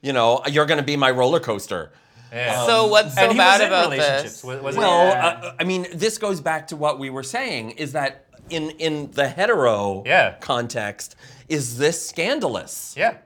You 0.00 0.12
know, 0.12 0.42
you're 0.48 0.66
gonna 0.66 0.82
be 0.84 0.96
my 0.96 1.10
roller 1.10 1.40
coaster. 1.40 1.92
Yeah. 2.32 2.64
So 2.66 2.86
what's 2.86 3.14
so 3.14 3.22
and 3.22 3.32
he 3.32 3.38
bad 3.38 3.54
was 3.54 3.60
in 3.62 3.66
about 3.66 3.90
relationships. 3.90 4.22
this? 4.34 4.44
wa- 4.44 4.58
wasn't 4.62 4.84
Well, 4.84 5.06
he? 5.40 5.46
uh, 5.48 5.52
I 5.58 5.64
mean, 5.64 5.86
this 5.92 6.18
goes 6.18 6.40
back 6.40 6.68
to 6.68 6.76
what 6.76 6.98
we 7.00 7.10
were 7.10 7.22
saying: 7.24 7.70
is 7.72 7.92
that 7.92 8.26
in 8.48 8.70
in 8.70 9.10
the 9.10 9.28
hetero 9.28 10.02
Yeah. 10.06 10.36
context, 10.40 11.16
is 11.48 11.78
this 11.78 12.06
scandalous? 12.08 12.94
Yeah. 12.96 13.16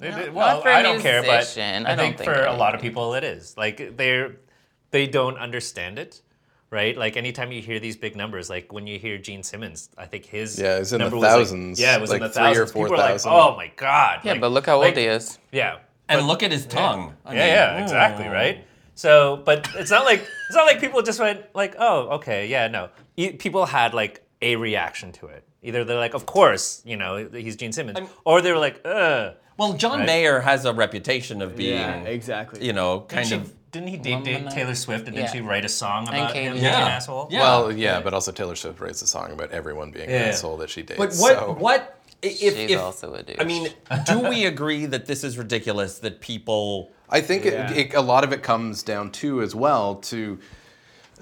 It- 0.00 0.14
it- 0.14 0.32
well, 0.34 0.60
for 0.62 0.68
a 0.68 0.76
I 0.76 0.82
don't 0.82 1.00
care, 1.00 1.22
but 1.22 1.30
musician. 1.32 1.86
I 1.86 1.92
I, 1.92 1.94
don't 1.96 2.04
think, 2.04 2.18
think 2.18 2.30
for 2.30 2.40
it 2.42 2.48
a 2.48 2.52
lot 2.52 2.74
of 2.74 2.80
people 2.80 3.14
it 3.14 3.24
is. 3.24 3.56
Like 3.56 3.96
they're 3.96 4.36
they 4.92 5.06
don't 5.08 5.38
understand 5.38 5.98
it, 5.98 6.20
right? 6.70 6.96
Like 6.96 7.16
anytime 7.16 7.52
you 7.52 7.62
hear 7.62 7.78
these 7.80 7.96
big 7.96 8.16
numbers, 8.16 8.48
like 8.50 8.72
when 8.72 8.86
you 8.86 8.98
hear 8.98 9.18
Gene 9.18 9.42
Simmons, 9.42 9.88
I 9.96 10.06
think 10.06 10.24
his 10.26 10.58
Yeah, 10.58 10.78
it's 10.78 10.92
in 10.92 10.98
the 10.98 11.04
number 11.04 11.16
was 11.16 11.22
like- 11.22 11.32
thousands, 11.32 11.80
yeah, 11.80 11.96
it 11.96 12.00
was 12.00 12.10
in 12.12 12.20
like 12.20 12.32
the 12.32 12.34
three 12.38 12.44
or 12.44 12.54
thousands. 12.54 12.72
four 12.72 12.86
People 12.86 12.96
were 12.98 13.02
like, 13.10 13.26
"Oh 13.26 13.56
my 13.56 13.70
god!" 13.76 14.20
Yeah, 14.24 14.32
Like- 14.32 14.40
but 14.40 14.52
look 14.52 14.66
how 14.66 14.78
like, 14.78 14.88
old 14.88 14.96
he 14.98 15.04
is. 15.06 15.38
Yeah, 15.52 15.78
And 16.08 16.26
look 16.26 16.42
at 16.42 16.52
his 16.52 16.66
tongue. 16.66 17.14
I 17.24 17.34
yeah, 17.34 17.38
mean, 17.40 17.48
yeah, 17.48 17.76
oh. 17.78 17.82
exactly, 17.82 18.28
right. 18.28 18.64
So, 18.94 19.42
but 19.44 19.68
it's 19.76 19.90
not 19.90 20.04
like 20.04 20.20
it's 20.20 20.54
not 20.56 20.64
like 20.66 20.80
people 20.80 21.02
just 21.02 21.20
went 21.20 21.40
like, 21.54 21.74
"Oh, 21.78 22.08
okay, 22.16 22.46
yeah, 22.46 22.68
no." 22.68 22.88
People 23.16 23.66
had 23.66 23.92
like 23.94 24.22
a 24.42 24.56
reaction 24.56 25.12
to 25.12 25.26
it. 25.26 25.44
Either 25.62 25.84
they're 25.84 25.98
like, 25.98 26.14
"Of 26.14 26.26
course, 26.26 26.82
you 26.84 26.96
know, 26.96 27.28
he's 27.32 27.56
Gene 27.56 27.72
Simmons," 27.72 27.98
or 28.24 28.40
they 28.40 28.52
were 28.52 28.58
like, 28.58 28.80
"Ugh." 28.84 29.34
Well, 29.58 29.72
John 29.72 30.00
Right. 30.00 30.06
Mayer 30.06 30.40
has 30.40 30.64
a 30.66 30.72
reputation 30.72 31.40
of 31.42 31.56
being, 31.56 31.78
Yeah. 31.78 32.02
Exactly. 32.04 32.64
you 32.66 32.72
know, 32.74 33.00
kind 33.00 33.26
she, 33.26 33.34
of. 33.36 33.52
Didn't 33.76 33.88
he 33.88 33.96
date, 33.98 34.24
date 34.24 34.50
Taylor 34.50 34.74
Swift 34.74 35.06
and 35.06 35.16
didn't 35.16 35.32
she 35.32 35.40
write 35.40 35.64
a 35.64 35.68
song 35.68 36.08
about 36.08 36.32
Katy. 36.32 36.46
him 36.46 36.52
being 36.54 36.64
Yeah. 36.64 36.82
an 36.86 36.92
asshole? 36.92 37.28
Yeah. 37.30 37.40
Well, 37.40 37.72
yeah, 37.72 38.00
but 38.00 38.14
also 38.14 38.32
Taylor 38.32 38.56
Swift 38.56 38.80
writes 38.80 39.02
a 39.02 39.06
song 39.06 39.32
about 39.32 39.50
everyone 39.52 39.90
being 39.90 40.08
an 40.08 40.14
asshole 40.30 40.56
that 40.58 40.70
she 40.70 40.82
dates. 40.82 40.98
But 40.98 41.14
what? 41.14 41.38
so- 41.38 41.56
What? 41.58 41.92
If, 42.22 42.38
She's 42.38 42.70
if, 42.70 42.80
also 42.80 43.12
a 43.14 43.22
douche. 43.22 43.36
I 43.38 43.44
mean, 43.44 43.68
do 44.06 44.20
we 44.20 44.46
agree 44.46 44.86
that 44.86 45.04
this 45.06 45.22
is 45.22 45.36
ridiculous? 45.36 45.98
That 45.98 46.20
people. 46.20 46.90
I 47.10 47.20
think 47.20 47.44
Yeah. 47.44 47.70
it, 47.70 47.76
it, 47.92 47.94
a 47.94 48.00
lot 48.00 48.24
of 48.24 48.32
it 48.32 48.42
comes 48.42 48.82
down 48.82 49.10
to 49.12 49.42
as 49.42 49.54
well 49.54 49.96
to, 49.96 50.38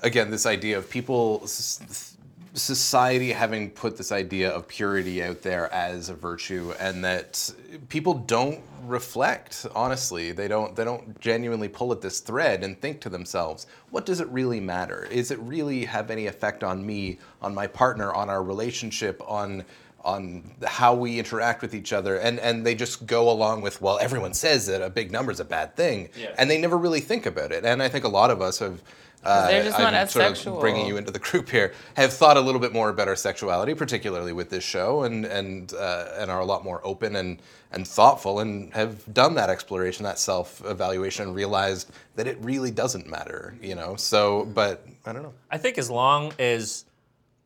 again, 0.02 0.30
this 0.30 0.46
idea 0.46 0.78
of 0.78 0.88
people, 0.88 1.40
s- 1.44 2.13
society 2.54 3.32
having 3.32 3.70
put 3.70 3.96
this 3.96 4.12
idea 4.12 4.50
of 4.50 4.68
purity 4.68 5.23
out 5.23 5.42
there 5.42 5.73
as 5.73 6.08
a 6.08 6.14
virtue, 6.14 6.73
and 6.78 7.04
that 7.04 7.52
people 7.88 8.14
don't 8.14 8.61
reflect. 8.84 9.66
Honestly, 9.75 10.32
they 10.32 10.49
don't. 10.49 10.75
They 10.76 10.84
don't 10.84 11.20
genuinely 11.20 11.68
pull 11.68 11.92
at 11.92 12.00
this 12.00 12.20
thread 12.20 12.62
and 12.62 12.80
think 12.80 13.00
to 13.02 13.08
themselves, 13.08 13.66
"What 13.90 14.06
does 14.06 14.20
it 14.20 14.28
really 14.28 14.61
matter? 14.61 15.06
Is 15.11 15.30
it 15.30 15.38
really 15.40 15.84
have 15.84 16.11
any 16.11 16.26
effect 16.26 16.62
on 16.62 16.87
me, 16.87 17.18
on 17.42 17.54
my 17.54 17.66
partner, 17.66 18.12
on 18.12 18.30
our 18.30 18.42
relationship, 18.42 19.23
on?" 19.26 19.64
on 20.04 20.54
how 20.66 20.94
we 20.94 21.18
interact 21.18 21.62
with 21.62 21.75
each 21.75 21.90
other 21.90 22.16
and 22.18 22.38
and 22.40 22.66
they 22.66 22.75
just 22.75 23.06
go 23.06 23.30
along 23.30 23.62
with 23.62 23.80
well 23.80 23.99
everyone 24.02 24.34
says 24.34 24.66
that 24.66 24.82
a 24.82 24.90
big 24.90 25.11
number 25.11 25.32
is 25.32 25.40
a 25.40 25.44
bad 25.46 25.75
thing 25.76 26.11
and 26.37 26.50
they 26.50 26.61
never 26.61 26.76
really 26.76 27.00
think 27.00 27.25
about 27.25 27.50
it 27.50 27.64
and 27.64 27.82
i 27.82 27.88
think 27.88 28.04
a 28.04 28.08
lot 28.08 28.30
of 28.30 28.42
us 28.42 28.58
have 28.58 28.82
uh, 29.24 29.46
they're 29.48 29.64
just 29.64 29.78
not 29.78 29.94
I'm 29.94 29.94
as 29.94 30.10
sort 30.12 30.24
sexual. 30.26 30.56
of 30.56 30.60
bringing 30.60 30.86
you 30.86 30.96
into 30.96 31.10
the 31.10 31.18
group 31.18 31.48
here 31.48 31.72
have 31.96 32.12
thought 32.12 32.36
a 32.36 32.40
little 32.40 32.60
bit 32.60 32.72
more 32.72 32.88
about 32.88 33.08
our 33.08 33.16
sexuality 33.16 33.74
particularly 33.74 34.32
with 34.32 34.50
this 34.50 34.64
show 34.64 35.02
and 35.04 35.24
and 35.24 35.72
uh, 35.74 36.08
and 36.16 36.30
are 36.30 36.40
a 36.40 36.44
lot 36.44 36.64
more 36.64 36.80
open 36.84 37.16
and 37.16 37.40
and 37.72 37.86
thoughtful 37.88 38.40
and 38.40 38.72
have 38.72 39.12
done 39.12 39.34
that 39.34 39.50
exploration 39.50 40.04
that 40.04 40.18
self 40.18 40.64
evaluation 40.64 41.26
and 41.26 41.34
realized 41.34 41.90
that 42.16 42.26
it 42.26 42.38
really 42.40 42.70
doesn't 42.70 43.06
matter 43.08 43.54
you 43.60 43.74
know 43.74 43.96
so 43.96 44.44
but 44.54 44.86
i 45.06 45.12
don't 45.12 45.22
know 45.22 45.34
I 45.50 45.58
think 45.58 45.78
as 45.78 45.90
long 45.90 46.32
as 46.38 46.84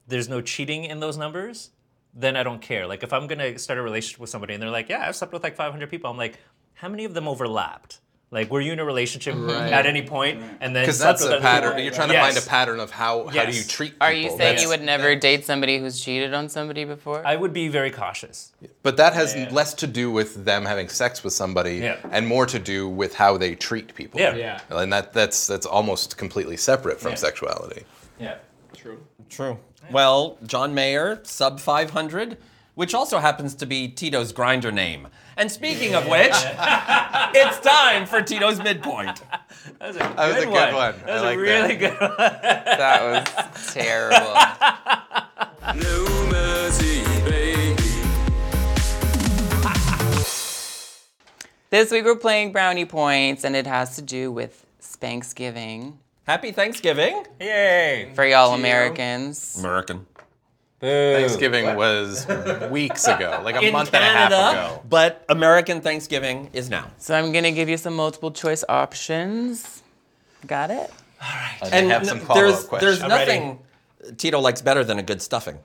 there's 0.08 0.28
no 0.28 0.40
cheating 0.40 0.84
in 0.84 1.00
those 1.00 1.16
numbers, 1.18 1.70
then 2.14 2.36
I 2.36 2.42
don't 2.42 2.60
care. 2.62 2.86
Like 2.86 3.02
if 3.02 3.12
I'm 3.12 3.26
gonna 3.26 3.58
start 3.58 3.78
a 3.78 3.82
relationship 3.82 4.20
with 4.20 4.30
somebody 4.30 4.54
and 4.54 4.62
they're 4.62 4.70
like, 4.70 4.88
"Yeah, 4.88 5.06
I've 5.06 5.14
slept 5.16 5.32
with 5.32 5.42
like 5.42 5.54
500 5.54 5.90
people," 5.90 6.10
I'm 6.10 6.16
like, 6.16 6.38
"How 6.74 6.88
many 6.88 7.04
of 7.04 7.14
them 7.14 7.28
overlapped?" 7.28 8.00
Like, 8.30 8.50
were 8.50 8.60
you 8.60 8.74
in 8.74 8.78
a 8.78 8.84
relationship 8.84 9.34
uh-huh. 9.34 9.52
at 9.52 9.86
any 9.86 10.02
point 10.02 10.42
and 10.60 10.76
then 10.76 10.82
because 10.82 10.98
that's 10.98 11.24
a 11.24 11.40
pattern 11.40 11.70
people? 11.70 11.84
you're 11.84 11.94
trying 11.94 12.08
to 12.08 12.14
Yes. 12.14 12.34
find 12.34 12.46
a 12.46 12.48
pattern 12.48 12.78
of 12.78 12.90
how 12.90 13.26
how 13.28 13.46
do 13.46 13.56
you 13.56 13.64
treat 13.64 13.92
people 13.92 14.06
Are 14.06 14.12
you 14.12 14.28
saying 14.28 14.38
That's- 14.38 14.62
you 14.62 14.68
would 14.68 14.82
never 14.82 15.14
date 15.14 15.46
somebody 15.46 15.78
who's 15.78 15.98
cheated 15.98 16.34
on 16.34 16.50
somebody 16.50 16.84
before? 16.84 17.26
I 17.26 17.36
would 17.36 17.54
be 17.54 17.68
very 17.68 17.90
cautious. 17.90 18.52
But 18.82 18.98
that 18.98 19.14
has 19.14 19.34
less 19.50 19.72
to 19.74 19.86
do 19.86 20.10
with 20.10 20.44
them 20.44 20.66
having 20.66 20.90
sex 20.90 21.24
with 21.24 21.32
somebody 21.32 21.76
Yeah. 21.78 21.96
and 22.10 22.26
more 22.26 22.44
to 22.44 22.58
do 22.58 22.86
with 22.86 23.14
how 23.14 23.38
they 23.38 23.54
treat 23.54 23.94
people. 23.94 24.20
Yeah. 24.20 24.34
Yeah. 24.34 24.60
And 24.70 24.92
that 24.92 25.14
that's 25.14 25.46
that's 25.46 25.64
almost 25.66 26.18
completely 26.18 26.58
separate 26.58 27.00
from 27.00 27.12
Yeah. 27.12 27.16
sexuality. 27.16 27.84
Yeah. 28.20 28.34
True. 28.76 28.98
True. 29.30 29.58
Well, 29.90 30.36
John 30.44 30.74
Mayer, 30.74 31.20
sub 31.22 31.60
500, 31.60 32.36
which 32.74 32.94
also 32.94 33.18
happens 33.20 33.54
to 33.54 33.64
be 33.66 33.88
Tito's 33.88 34.32
Grindr 34.34 34.72
name. 34.72 35.08
And 35.38 35.50
speaking 35.52 35.94
of 35.94 36.06
which, 36.08 36.32
it's 36.32 37.60
time 37.60 38.06
for 38.06 38.20
Tito's 38.20 38.58
midpoint. 38.60 39.22
That 39.78 39.86
was 39.86 39.96
a 39.96 39.98
That 40.00 40.16
was 40.16 40.36
a 40.36 40.40
good 40.40 40.44
good 40.46 40.52
one. 40.52 40.74
one. 40.74 40.94
That 41.06 41.10
I 41.10 41.14
was 41.14 41.22
like 41.22 41.36
a 41.36 41.40
really 41.40 41.76
that. 41.76 41.78
good 41.78 42.00
one. 42.00 42.16
that 42.18 43.54
was 43.54 43.72
terrible. 43.72 44.34
No 45.80 46.28
mercy, 46.30 47.02
baby. 47.24 47.76
This 51.70 51.92
week 51.92 52.04
we're 52.04 52.16
playing 52.16 52.50
Brownie 52.50 52.84
Points, 52.86 53.44
and 53.44 53.54
it 53.54 53.66
has 53.68 53.94
to 53.94 54.02
do 54.02 54.32
with 54.32 54.66
Spanksgiving 54.82 55.98
Happy 56.26 56.50
Thanksgiving, 56.52 57.24
Yay. 57.40 58.10
for 58.14 58.22
y'all 58.26 58.52
Americans. 58.54 59.56
American. 59.58 60.04
Thanksgiving 60.80 61.74
was 61.76 62.26
weeks 62.70 63.06
ago, 63.06 63.40
like 63.44 63.56
a 63.56 63.60
In 63.62 63.72
month 63.72 63.90
Canada, 63.92 64.14
and 64.24 64.32
a 64.34 64.36
half 64.36 64.72
ago. 64.76 64.82
but 64.88 65.24
American 65.28 65.80
Thanksgiving 65.80 66.50
is 66.52 66.70
now. 66.70 66.90
So 66.98 67.14
I'm 67.16 67.32
gonna 67.32 67.50
give 67.52 67.68
you 67.68 67.76
some 67.76 67.94
multiple 67.96 68.30
choice 68.30 68.62
options. 68.68 69.82
Got 70.46 70.70
it? 70.70 70.90
Alright. 71.20 71.62
I 71.62 71.68
and 71.76 71.90
have 71.90 72.06
some 72.06 72.18
n- 72.18 72.24
follow-up 72.24 72.44
there's, 72.46 72.64
questions. 72.64 73.00
there's 73.00 73.02
I'm 73.02 73.10
ready. 73.10 73.38
nothing 73.40 74.16
Tito 74.16 74.38
likes 74.38 74.62
better 74.62 74.84
than 74.84 74.98
a 75.00 75.02
good 75.02 75.20
stuffing. 75.20 75.58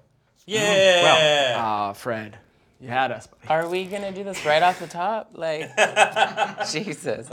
Yeah. 0.48 1.55
Ah, 1.60 1.93
Fred, 1.93 2.38
you 2.82 2.88
had 2.89 3.12
us. 3.12 3.27
buddy. 3.27 3.48
Are 3.50 3.70
we 3.70 3.86
gonna 3.86 4.12
do 4.12 4.24
this 4.24 4.43
right 4.46 4.63
off 4.63 4.79
the 4.79 4.88
top? 4.88 5.29
Like, 5.36 5.70
Jesus. 6.72 7.29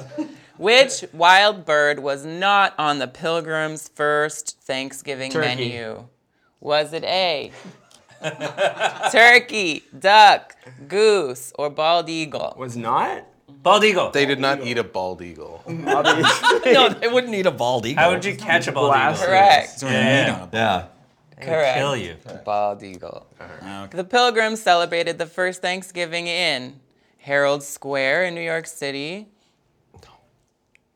Which 0.58 1.04
wild 1.14 1.64
bird 1.64 2.00
was 2.00 2.26
not 2.26 2.74
on 2.78 2.98
the 2.98 3.08
Pilgrim's 3.08 3.88
first 3.88 4.60
Thanksgiving 4.60 5.30
Turkey. 5.32 5.46
menu? 5.46 6.06
Was 6.60 6.92
it 6.92 7.04
A? 7.04 7.52
Turkey, 9.12 9.84
duck, 9.98 10.54
goose, 10.86 11.52
or 11.58 11.70
bald 11.70 12.08
eagle? 12.08 12.54
Was 12.58 12.76
not. 12.76 13.24
Bald 13.48 13.84
eagle. 13.84 14.10
They 14.10 14.26
did 14.26 14.40
not 14.40 14.62
eat 14.62 14.78
a 14.78 14.84
bald 14.84 15.22
eagle. 15.22 15.62
Obviously. 15.66 16.72
no, 16.72 16.88
they 16.90 17.08
wouldn't 17.08 17.34
eat 17.34 17.46
a 17.46 17.50
bald 17.50 17.86
eagle. 17.86 18.02
How 18.02 18.10
would 18.10 18.24
you 18.24 18.36
catch 18.36 18.66
a 18.66 18.72
bald 18.72 18.94
eagle? 18.94 19.26
Correct. 19.26 19.74
Is 19.76 19.80
there 19.80 19.90
any 19.90 20.30
meat 20.30 20.38
on 20.38 20.48
it? 20.48 20.54
Yeah. 20.54 20.86
Correct. 21.40 21.78
Kill 21.78 21.96
you. 21.96 22.16
Bald 22.44 22.82
eagle. 22.82 23.26
Okay. 23.40 23.96
The 23.96 24.04
Pilgrims 24.04 24.60
celebrated 24.60 25.18
the 25.18 25.26
first 25.26 25.62
Thanksgiving 25.62 26.26
in 26.26 26.80
Herald 27.18 27.62
Square 27.62 28.26
in 28.26 28.34
New 28.34 28.42
York 28.42 28.66
City. 28.66 29.28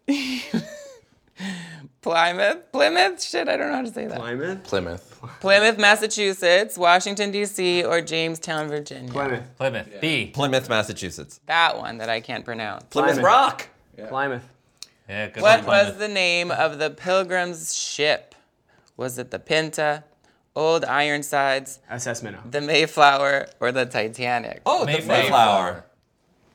Plymouth, 2.05 2.71
Plymouth, 2.71 3.23
shit, 3.23 3.49
I 3.49 3.57
don't 3.57 3.71
know 3.71 3.77
how 3.77 3.83
to 3.83 3.91
say 3.93 4.07
that. 4.07 4.19
Plymouth. 4.19 4.63
Plymouth. 4.65 5.21
Plymouth, 5.41 5.79
Massachusetts, 5.79 6.77
Washington 6.77 7.31
D.C., 7.31 7.83
or 7.83 8.03
Jamestown, 8.03 8.69
Virginia. 8.69 9.11
Plymouth. 9.11 9.57
Plymouth. 9.57 10.01
B. 10.03 10.27
Plymouth, 10.27 10.69
Massachusetts. 10.69 11.41
That 11.47 11.79
one 11.79 11.97
that 11.99 12.11
I 12.11 12.21
can't 12.21 12.45
pronounce. 12.45 12.85
Plymouth 12.91 13.13
Plymouth. 13.15 13.25
Rock. 13.25 13.69
Plymouth. 14.09 14.47
Yeah, 15.09 15.29
good 15.29 15.43
What 15.43 15.61
one, 15.67 15.67
was 15.87 15.97
the 15.97 16.09
name 16.09 16.51
of 16.51 16.79
the 16.79 16.91
Pilgrims' 16.91 17.75
ship? 17.75 18.35
Was 18.99 19.19
it 19.19 19.31
the 19.31 19.39
Pinta, 19.39 20.05
Old 20.55 20.85
Ironsides, 20.85 21.81
SS 21.91 22.23
Minnow. 22.23 22.41
the 22.51 22.61
Mayflower, 22.61 23.49
or 23.61 23.73
the 23.73 23.87
Titanic? 23.87 24.61
Oh, 24.67 24.85
Mayflower. 24.85 25.17
the 25.17 25.23
Mayflower. 25.23 25.85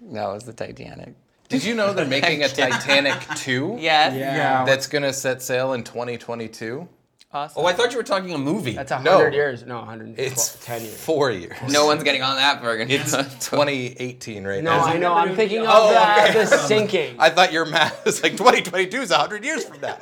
No, 0.01 0.31
it 0.31 0.33
was 0.35 0.43
the 0.43 0.53
Titanic. 0.53 1.15
Did 1.49 1.63
you 1.63 1.73
know 1.75 1.93
they're 1.93 2.05
making 2.05 2.43
a 2.43 2.47
Titanic 2.47 3.19
2? 3.37 3.77
Yes. 3.79 4.15
Yeah. 4.15 4.65
That's 4.65 4.87
gonna 4.87 5.11
set 5.13 5.41
sail 5.41 5.73
in 5.73 5.83
2022. 5.83 6.87
Awesome. 7.31 7.61
Oh, 7.61 7.67
I 7.67 7.73
thought 7.73 7.91
you 7.91 7.97
were 7.97 8.03
talking 8.03 8.33
a 8.33 8.39
movie. 8.39 8.71
That's 8.71 8.91
a 8.91 8.99
No. 9.03 9.17
hundred 9.17 9.35
years. 9.35 9.63
No, 9.63 9.77
110 9.77 10.25
It's 10.25 10.57
years. 10.67 10.95
four 10.99 11.29
years. 11.29 11.55
no 11.69 11.85
one's 11.85 12.01
getting 12.01 12.23
on 12.23 12.37
that 12.37 12.59
burger. 12.59 12.87
It's 12.89 13.11
2018 13.47 14.47
right 14.47 14.63
No, 14.63 14.71
now. 14.77 14.83
I 14.85 14.97
know. 14.97 15.13
I'm 15.13 15.35
thinking 15.35 15.59
oh, 15.59 15.65
of 15.65 15.69
Oh, 15.69 15.89
the, 15.91 16.23
okay. 16.29 16.33
the 16.33 16.45
sinking. 16.57 17.15
I 17.19 17.29
thought 17.29 17.53
your 17.53 17.65
math 17.67 18.03
was 18.03 18.23
like 18.23 18.31
2022 18.31 19.01
is 19.01 19.11
100 19.11 19.45
years 19.45 19.63
from 19.63 19.79
now. 19.79 19.99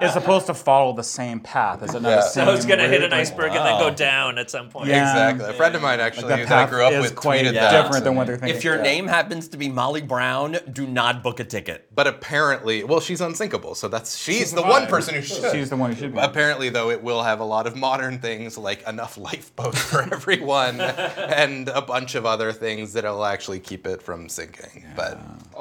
It's 0.00 0.12
supposed 0.12 0.46
to 0.46 0.54
follow 0.54 0.92
the 0.92 1.02
same 1.02 1.40
path. 1.40 1.82
Is 1.82 1.96
it 1.96 2.02
not 2.02 2.08
Yeah. 2.08 2.16
the 2.16 2.22
So 2.22 2.44
same? 2.46 2.54
It's 2.54 2.64
gonna 2.64 2.86
hit 2.86 3.02
an 3.02 3.10
route? 3.10 3.20
iceberg 3.20 3.46
and 3.50 3.66
then 3.66 3.78
go 3.80 3.86
oh. 3.88 3.94
down 3.94 4.38
at 4.38 4.50
some 4.52 4.68
point. 4.68 4.90
Yeah. 4.90 5.30
Exactly. 5.30 5.50
A 5.50 5.52
friend 5.54 5.74
of 5.74 5.82
mine 5.82 5.98
actually, 5.98 6.28
The 6.28 6.36
who 6.36 6.46
that 6.46 6.68
I 6.68 6.70
grew 6.70 6.84
up 6.84 6.92
is 6.92 7.02
with, 7.02 7.16
quite 7.16 7.40
tweeted 7.44 7.54
Yeah. 7.54 7.72
that. 7.72 7.82
different 7.82 8.04
than 8.04 8.14
what 8.14 8.28
they're 8.28 8.36
thinking. 8.36 8.56
If 8.56 8.62
your 8.62 8.80
name 8.80 9.08
happens 9.08 9.48
to 9.48 9.56
be 9.56 9.68
Molly 9.68 10.02
Brown, 10.02 10.58
do 10.72 10.86
not 10.86 11.24
book 11.24 11.40
a 11.40 11.44
ticket. 11.44 11.88
But 11.92 12.06
apparently, 12.06 12.84
well, 12.84 13.00
she's 13.00 13.20
unsinkable, 13.20 13.74
so 13.74 13.88
that's 13.88 14.16
she's 14.16 14.52
the 14.52 14.62
one 14.62 14.86
person 14.86 15.16
who 15.16 15.22
should. 15.22 15.50
She's 15.50 15.70
the 15.70 15.76
one 15.76 15.90
who 15.90 15.96
should 15.96 16.03
be. 16.08 16.18
Apparently, 16.18 16.68
though, 16.68 16.90
it 16.90 17.02
will 17.02 17.22
have 17.22 17.40
a 17.40 17.44
lot 17.44 17.66
of 17.66 17.76
modern 17.76 18.18
things 18.18 18.56
like 18.58 18.86
enough 18.88 19.16
lifeboats 19.18 19.80
for 19.80 20.02
everyone 20.12 20.80
and 20.80 21.68
a 21.68 21.80
bunch 21.82 22.14
of 22.14 22.26
other 22.26 22.52
things 22.52 22.92
that'll 22.92 23.24
actually 23.24 23.60
keep 23.60 23.86
it 23.86 24.02
from 24.02 24.28
sinking. 24.28 24.84
But 24.96 25.18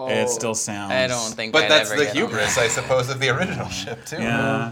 It 0.10 0.30
still 0.30 0.56
sounds. 0.56 0.92
I 0.92 1.08
don't 1.08 1.34
think. 1.34 1.54
but 1.54 1.64
I'd 1.66 1.72
that's 1.72 1.92
ever 1.92 2.00
the 2.00 2.06
get 2.06 2.16
hubris, 2.16 2.58
I 2.58 2.68
suppose, 2.68 3.10
of 3.10 3.20
the 3.20 3.30
original 3.30 3.68
ship 3.70 4.06
too. 4.06 4.18
Yeah. 4.18 4.72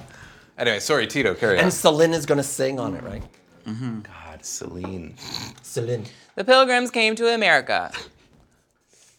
Anyway, 0.57 0.79
sorry, 0.79 1.07
Tito, 1.07 1.33
carry 1.33 1.57
on. 1.57 1.63
And 1.65 1.73
Celine 1.73 2.13
is 2.13 2.25
going 2.25 2.37
to 2.37 2.43
sing 2.43 2.79
on 2.79 2.93
it, 2.95 3.03
right? 3.03 3.23
Mm-hmm. 3.65 4.01
God, 4.01 4.45
Celine. 4.45 5.15
Celine. 5.61 6.05
The 6.35 6.43
Pilgrims 6.43 6.91
came 6.91 7.15
to 7.15 7.33
America 7.33 7.91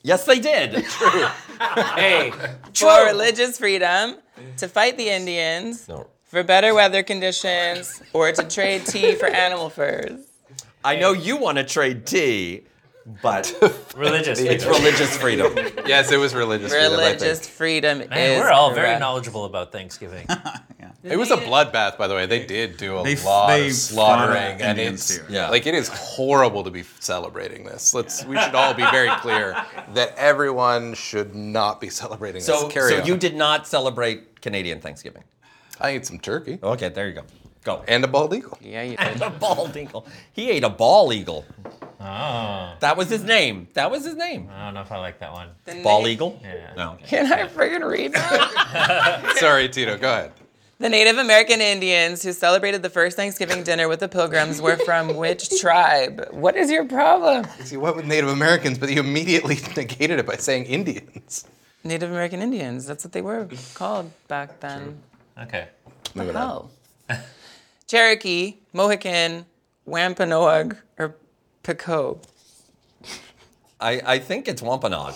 Yes, 0.05 0.25
they 0.25 0.41
did. 0.41 0.85
True. 0.85 1.27
hey, 1.95 2.33
for 2.75 3.05
religious 3.07 3.59
freedom, 3.59 4.17
to 4.57 4.67
fight 4.67 4.97
the 4.97 5.09
Indians, 5.09 5.89
No. 5.89 6.09
For 6.33 6.43
better 6.43 6.75
weather 6.75 7.03
conditions, 7.03 8.03
or 8.15 8.33
to 8.33 8.43
trade 8.49 8.87
tea 8.87 9.15
for 9.15 9.27
animal 9.27 9.69
furs. 9.69 10.19
I 10.83 10.97
know 10.97 11.13
you 11.13 11.37
want 11.37 11.59
to 11.59 11.65
trade 11.65 12.07
tea, 12.07 12.63
but 13.23 13.53
religious. 13.97 14.41
it's 14.41 14.65
freedom. 14.65 14.83
religious 14.83 15.17
freedom. 15.19 15.53
Yes, 15.87 16.11
it 16.11 16.17
was 16.17 16.35
religious. 16.35 16.73
freedom, 16.73 16.93
I. 16.95 16.97
Religious 16.97 17.47
freedom 17.47 17.99
Man, 17.99 18.13
is. 18.13 18.41
we're 18.41 18.51
all 18.51 18.73
very 18.73 18.99
knowledgeable 18.99 19.45
about 19.45 19.73
Thanksgiving. 19.73 20.27
It 21.05 21.17
was 21.17 21.33
a 21.33 21.37
bloodbath, 21.37 21.99
by 21.99 22.07
the 22.07 22.15
way. 22.15 22.27
They 22.27 22.47
did 22.47 22.77
do 22.77 22.97
a 22.99 23.03
They- 23.03 23.17
lot 23.17 23.49
they 23.49 23.67
of 23.67 23.73
slaughtering, 23.73 24.63
and 24.63 24.79
Indians 24.79 25.11
it's 25.11 25.19
too. 25.27 25.33
Yeah. 25.33 25.49
like 25.51 25.67
it 25.67 25.75
is 25.75 25.89
horrible 25.89 26.63
to 26.63 26.71
be 26.71 26.85
celebrating 27.01 27.65
this. 27.65 27.93
Let's 27.93 28.25
we 28.25 28.39
should 28.39 28.55
all 28.55 28.73
be 28.73 28.85
very 28.85 29.11
clear 29.17 29.57
that 29.95 30.15
everyone 30.17 30.95
should 30.95 31.35
not 31.35 31.81
be 31.81 31.91
celebrating 31.91 32.41
So, 32.41 32.63
this. 32.67 32.73
Carry 32.73 32.91
so 32.93 33.01
on. 33.01 33.07
you 33.09 33.17
did 33.17 33.35
not 33.35 33.67
celebrate 33.67 34.41
Canadian 34.43 34.81
Thanksgiving. 34.81 35.25
I 35.83 35.91
ate 35.91 36.07
some 36.07 36.19
turkey 36.19 36.59
Okay, 36.63 36.89
there 36.89 37.09
you 37.09 37.15
go. 37.15 37.23
Go. 37.65 37.85
and 37.87 38.03
a 38.05 38.09
bald 38.09 38.35
eagle. 38.35 38.59
Yeah, 38.61 38.83
you 38.83 38.97
did. 38.97 39.23
a 39.23 39.31
bald 39.31 39.77
eagle. 39.77 40.07
He 40.33 40.51
ate 40.51 40.65
a 40.65 40.69
ball 40.71 41.13
eagle. 41.13 41.45
Oh, 42.01 42.75
That 42.81 42.97
was 42.97 43.09
his 43.09 43.23
name. 43.23 43.69
That 43.75 43.89
was 43.91 44.05
his 44.05 44.17
name. 44.17 44.49
I 44.53 44.65
don't 44.65 44.75
know 44.75 44.81
if 44.81 44.91
I 44.91 44.99
like 44.99 45.21
that 45.21 45.33
one. 45.33 45.51
The 45.65 45.81
Ball 45.83 46.03
na- 46.03 46.09
eagle. 46.09 46.41
Yeah. 46.43 46.73
No. 46.77 46.93
okay. 46.95 47.07
Can 47.07 47.33
I 47.33 47.47
friggin' 47.47 47.89
read 47.89 48.13
that? 48.15 49.35
Sorry, 49.39 49.69
Tito. 49.69 49.97
Go 49.97 50.09
ahead. 50.13 50.33
The 50.81 50.89
Native 50.89 51.19
American 51.19 51.61
Indians 51.61 52.25
who 52.25 52.33
celebrated 52.33 52.83
the 52.83 52.91
first 52.91 53.17
Thanksgiving 53.17 53.63
dinner 53.63 53.87
with 53.89 54.01
the 54.01 54.09
Pilgrims 54.09 54.61
were 54.61 54.77
from 54.79 55.15
which 55.15 55.61
tribe? 55.61 56.27
What 56.33 56.57
is 56.57 56.69
your 56.73 56.85
problem? 56.87 57.47
See, 57.61 57.77
what 57.77 57.95
with 57.95 58.07
Native 58.07 58.31
Americans, 58.31 58.79
but 58.79 58.91
you 58.91 58.99
immediately 58.99 59.55
negated 59.77 60.19
it 60.19 60.27
by 60.27 60.35
saying 60.37 60.65
Indians. 60.65 61.47
Native 61.85 62.11
American 62.11 62.43
Indians. 62.43 62.85
That's 62.87 63.05
what 63.05 63.13
they 63.13 63.23
were 63.23 63.49
called 63.75 64.11
back 64.27 64.59
then. 64.59 65.01
Okay. 65.41 65.69
Moving 66.15 66.37
on. 66.37 66.69
Oh. 67.11 67.19
Cherokee, 67.87 68.57
Mohican, 68.73 69.47
Wampanoag, 69.87 70.77
or 70.99 71.17
Pequot. 71.63 72.21
I, 73.81 74.01
I 74.05 74.19
think 74.19 74.49
it's 74.49 74.63
Wampanoag. 74.63 75.15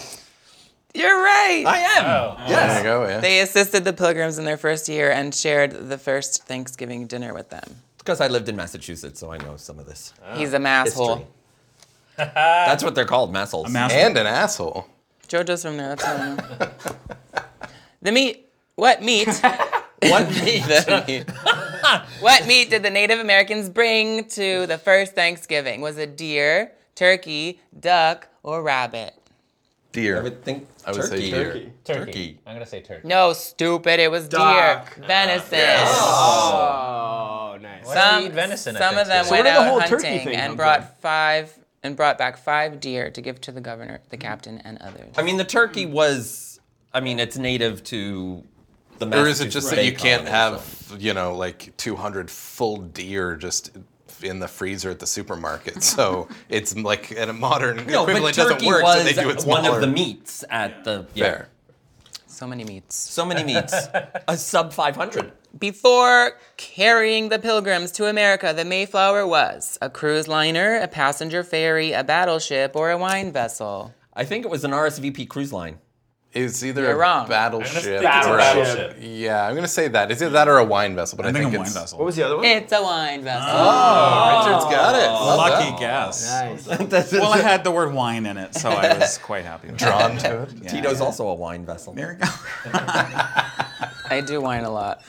You're 0.95 1.23
right. 1.23 1.65
I 1.67 1.79
am. 1.79 2.05
Oh. 2.07 2.37
There 2.39 2.49
Yes. 2.51 2.79
you 2.79 2.83
go. 2.85 3.07
Yeah. 3.07 3.21
They 3.21 3.41
assisted 3.41 3.85
the 3.85 3.93
Pilgrims 3.93 4.39
in 4.39 4.45
their 4.45 4.57
first 4.57 4.89
year 4.89 5.11
and 5.13 5.35
shared 5.35 5.89
the 5.89 5.99
first 5.99 6.45
Thanksgiving 6.45 7.07
dinner 7.07 7.35
with 7.35 7.51
them. 7.51 7.77
Because 7.99 8.21
I 8.21 8.29
lived 8.29 8.49
in 8.49 8.57
Massachusetts, 8.57 9.21
so 9.21 9.31
I 9.33 9.39
know 9.39 9.57
some 9.57 9.79
of 9.79 9.87
this. 9.87 10.15
Oh. 10.27 10.37
He's 10.39 10.53
a 10.55 10.59
masshole. 10.59 11.19
History. 11.19 11.27
That's 12.17 12.83
what 12.83 12.95
they're 12.95 13.05
called, 13.05 13.33
massholes. 13.33 13.67
A 13.67 13.71
mouse- 13.71 13.93
and 13.93 14.17
an 14.17 14.27
asshole. 14.27 14.87
JoJo's 15.29 15.63
from 15.63 15.77
there. 15.77 15.89
That's 15.89 16.05
how 16.05 16.15
I 16.15 16.35
know. 16.37 16.71
the 18.01 18.13
meat. 18.13 18.49
What 18.77 19.03
meat? 19.03 19.29
what 20.03 20.29
meat? 20.31 20.63
The 20.65 21.05
meat. 21.07 21.31
what 22.21 22.47
meat 22.47 22.71
did 22.71 22.83
the 22.83 22.91
Native 22.91 23.19
Americans 23.19 23.69
bring 23.69 24.25
to 24.31 24.67
the 24.67 24.79
first 24.79 25.15
Thanksgiving? 25.15 25.81
Was 25.81 25.99
it 25.99 26.17
deer, 26.17 26.73
turkey, 26.95 27.61
duck, 27.79 28.29
or 28.43 28.63
rabbit? 28.63 29.15
Deer. 29.93 30.19
I 30.19 30.23
would 30.23 30.45
think 30.45 30.69
I 30.87 30.93
would 30.93 31.03
say 31.05 31.09
turkey. 31.09 31.31
deer. 31.31 31.45
Turkey. 31.45 31.73
Turkey. 31.85 32.05
Turkey. 32.13 32.39
I'm 32.47 32.55
gonna 32.55 32.67
say 32.67 32.83
turkey. 32.83 33.09
No, 33.09 33.33
stupid. 33.33 33.99
It 34.01 34.11
was 34.11 34.29
Duck. 34.29 34.95
deer. 34.97 35.07
Venison. 35.07 35.59
Oh, 35.61 37.59
nice. 37.61 37.87
Why 37.87 37.95
do 37.95 38.01
Some, 38.01 38.21
we 38.21 38.27
eat 38.27 38.33
venison 38.33 38.77
at 38.77 38.83
some 38.83 38.99
of 38.99 39.07
them 39.07 39.25
Thanksgiving? 39.25 39.45
went 39.45 39.57
where 39.57 39.67
did 39.67 39.79
the 39.79 39.83
out 39.83 39.89
turkey 39.89 40.07
hunting 40.09 40.27
thing 40.27 40.37
and 40.37 40.47
come 40.51 40.57
brought 40.57 40.85
from? 40.85 40.95
five 41.01 41.59
and 41.83 41.97
brought 41.97 42.19
back 42.19 42.37
five 42.37 42.81
deer 42.81 43.11
to 43.11 43.21
give 43.23 43.41
to 43.43 43.53
the 43.53 43.61
governor, 43.61 44.01
the 44.11 44.17
captain, 44.17 44.59
and 44.65 44.77
others. 44.83 45.15
I 45.17 45.23
mean, 45.23 45.37
the 45.37 45.45
turkey 45.45 45.87
was, 45.87 46.61
I 46.93 47.01
mean, 47.01 47.19
it's 47.21 47.39
native 47.39 47.83
to 47.85 48.45
the 48.99 49.19
Or 49.19 49.27
is 49.27 49.41
it 49.41 49.49
just 49.49 49.71
that 49.71 49.85
you 49.85 49.95
can't 49.95 50.29
have, 50.29 50.97
you 50.99 51.15
know, 51.15 51.35
like 51.35 51.77
200 51.77 52.31
full 52.31 52.79
deer 52.79 53.37
just 53.37 53.77
in 54.23 54.39
the 54.39 54.49
freezer 54.49 54.91
at 54.91 54.99
the 54.99 55.07
supermarket? 55.07 55.83
So 55.83 56.29
it's 56.49 56.77
like 56.77 57.13
at 57.13 57.29
a 57.29 57.33
modern 57.33 57.87
No, 57.87 58.05
but 58.05 58.11
equivalent 58.11 58.37
doesn't 58.37 58.53
turkey 58.55 58.67
work, 58.67 58.83
was 58.83 58.99
so 58.99 59.05
they 59.05 59.13
do 59.13 59.31
it 59.31 59.45
one 59.45 59.67
of 59.67 59.81
the 59.81 59.87
meats 59.87 60.45
at 60.51 60.85
the 60.85 61.07
yeah. 61.15 61.25
Fair. 61.25 61.49
So 62.27 62.47
many 62.47 62.65
meats. 62.65 62.95
So 62.95 63.25
many 63.25 63.43
meats. 63.45 63.73
a 64.29 64.37
sub 64.37 64.73
500. 64.75 65.33
Before 65.59 66.33
carrying 66.59 67.31
the 67.31 67.39
pilgrims 67.39 67.93
to 67.93 68.07
America, 68.07 68.53
the 68.55 68.65
Mayflower 68.65 69.27
was 69.27 69.79
a 69.81 69.89
cruise 69.89 70.29
liner, 70.29 70.77
a 70.77 70.87
passenger 70.87 71.43
ferry, 71.43 71.93
a 71.93 72.05
battleship, 72.05 72.77
or 72.77 72.91
a 72.91 72.99
wine 72.99 73.33
vessel. 73.33 73.95
I 74.13 74.25
think 74.25 74.45
it 74.45 74.51
was 74.51 74.65
an 74.65 74.73
RSVP 74.73 75.29
cruise 75.31 75.51
line. 75.51 75.79
It's 76.37 76.63
either 76.63 76.83
You're 76.83 76.93
a 76.93 76.97
wrong. 76.97 77.29
battleship 77.29 77.83
think 77.83 78.05
it's 78.05 78.27
a 78.27 78.31
or 78.31 78.35
a, 78.35 78.39
battleship. 78.39 78.97
yeah, 79.01 79.47
I'm 79.47 79.55
gonna 79.55 79.67
say 79.67 79.89
that. 79.89 80.11
It's 80.11 80.21
either 80.21 80.33
that 80.33 80.49
or 80.49 80.59
a 80.59 80.65
wine 80.65 80.95
vessel, 80.95 81.17
but 81.17 81.25
I, 81.25 81.31
I 81.31 81.33
think 81.33 81.55
a 81.55 81.57
wine 81.57 81.67
it's 81.67 81.75
vessel. 81.75 81.99
What 81.99 82.05
was 82.05 82.17
the 82.17 82.25
other 82.25 82.37
one? 82.37 82.45
It's 82.45 82.73
a 82.73 82.83
wine 82.83 83.23
vessel. 83.23 83.49
Oh, 83.51 83.55
oh 83.57 84.39
Richard's 84.39 84.65
got 84.75 84.95
it. 84.95 85.07
Love 85.07 85.39
Lucky 85.39 85.71
that. 85.71 85.81
guess. 85.81 86.31
Nice. 86.31 87.13
Well, 87.17 87.33
I 87.33 87.39
had 87.39 87.65
the 87.65 87.71
word 87.71 87.95
wine 87.95 88.27
in 88.27 88.37
it, 88.37 88.55
so 88.55 88.69
I 88.69 88.99
was 88.99 89.17
quite 89.19 89.45
happy. 89.47 89.69
With 89.69 89.79
Drawn 89.79 90.19
to 90.19 90.43
it. 90.43 90.53
Yeah, 90.63 90.69
Tito's 90.69 90.99
yeah. 90.99 91.07
also 91.07 91.29
a 91.29 91.35
wine 91.35 91.65
vessel. 91.65 91.95
There 91.95 92.13
you 92.13 92.19
go. 92.19 92.27
I 94.09 94.23
do 94.25 94.41
wine 94.41 94.65
a 94.65 94.71
lot. 94.71 95.03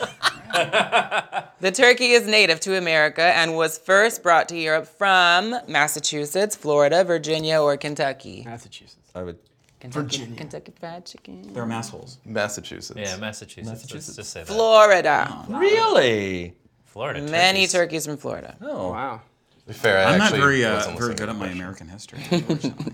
the 1.60 1.72
turkey 1.72 2.12
is 2.12 2.26
native 2.26 2.60
to 2.62 2.78
America 2.78 3.22
and 3.22 3.56
was 3.56 3.78
first 3.78 4.24
brought 4.24 4.48
to 4.50 4.58
Europe 4.58 4.88
from 4.88 5.56
Massachusetts, 5.68 6.56
Florida, 6.56 7.04
Virginia, 7.04 7.60
or 7.62 7.76
Kentucky. 7.76 8.44
Massachusetts. 8.46 9.12
I 9.14 9.24
would. 9.24 9.38
Kentucky, 9.80 10.28
Kentucky 10.36 10.74
Fried 10.80 11.06
Chicken. 11.06 11.54
They're 11.54 11.66
massholes. 11.66 12.18
Massachusetts. 12.26 13.00
Yeah, 13.00 13.16
Massachusetts. 13.18 13.68
Massachusetts. 13.70 14.08
Let's 14.08 14.16
just 14.18 14.30
say 14.32 14.40
that. 14.42 14.48
Florida. 14.48 15.46
Really? 15.50 16.56
Florida. 16.86 17.22
Many 17.22 17.62
turkeys. 17.62 17.72
turkeys 17.74 18.06
from 18.08 18.18
Florida. 18.18 18.58
Oh. 18.62 18.92
Wow. 18.92 19.22
To 19.60 19.66
be 19.68 19.74
fair, 19.74 20.00
I 20.00 20.12
I'm 20.14 20.18
not 20.18 20.26
actually 20.26 20.40
very 20.42 20.66
uh, 20.66 20.74
wasn't 20.76 20.98
very 20.98 21.10
listening 21.12 21.28
good 21.28 21.30
at 21.30 21.40
my. 21.40 21.48
American 21.50 21.88
history. 21.90 22.20
unfortunately. 22.32 22.94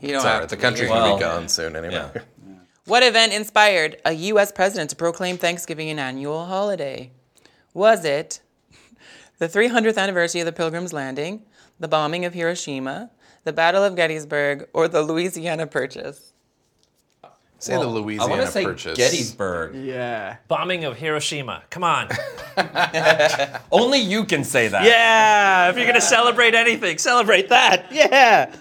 You 0.00 0.08
don't 0.08 0.16
It's 0.16 0.24
have 0.24 0.32
alright. 0.34 0.48
The 0.50 0.56
to 0.56 0.62
country's 0.62 0.88
be- 0.88 0.94
gonna 0.94 1.04
Well, 1.04 1.16
be 1.16 1.20
gone 1.22 1.48
soon 1.48 1.76
anyway. 1.76 1.94
yeah. 1.94 2.20
What 2.86 3.02
event 3.02 3.32
inspired 3.32 3.96
a 4.04 4.12
U.S. 4.12 4.52
president 4.52 4.90
to 4.90 4.96
proclaim 4.96 5.38
Thanksgiving 5.38 5.88
an 5.88 5.98
annual 5.98 6.44
holiday? 6.44 7.12
Was 7.72 8.04
it 8.04 8.40
the 9.38 9.48
300th 9.48 9.96
anniversary 9.96 10.42
of 10.42 10.44
the 10.44 10.52
Pilgrim's 10.52 10.92
Landing, 10.92 11.44
the 11.80 11.88
bombing 11.88 12.26
of 12.26 12.34
Hiroshima, 12.34 13.10
the 13.44 13.52
Battle 13.52 13.84
of 13.84 13.94
Gettysburg, 13.96 14.68
or 14.72 14.88
the 14.88 15.02
Louisiana 15.02 15.66
Purchase? 15.66 16.32
Say 17.58 17.74
the 17.74 17.80
I 17.82 17.84
Louisiana 17.84 18.30
want 18.30 18.42
to 18.42 18.48
say 18.52 18.64
Purchase. 18.64 18.96
Gettysburg. 18.98 19.74
Yeah. 19.74 20.36
Bombing 20.48 20.84
of 20.84 20.96
Hiroshima. 20.98 21.62
Come 21.70 21.84
on. 21.84 22.08
Only 23.72 24.00
you 24.00 24.24
can 24.24 24.44
say 24.44 24.68
that. 24.68 24.84
yeah, 24.84 25.70
if 25.70 25.76
you're 25.76 25.86
gonna 25.86 26.00
celebrate 26.00 26.54
anything, 26.54 26.98
celebrate 26.98 27.48
that. 27.48 27.86
Yeah. 27.90 28.54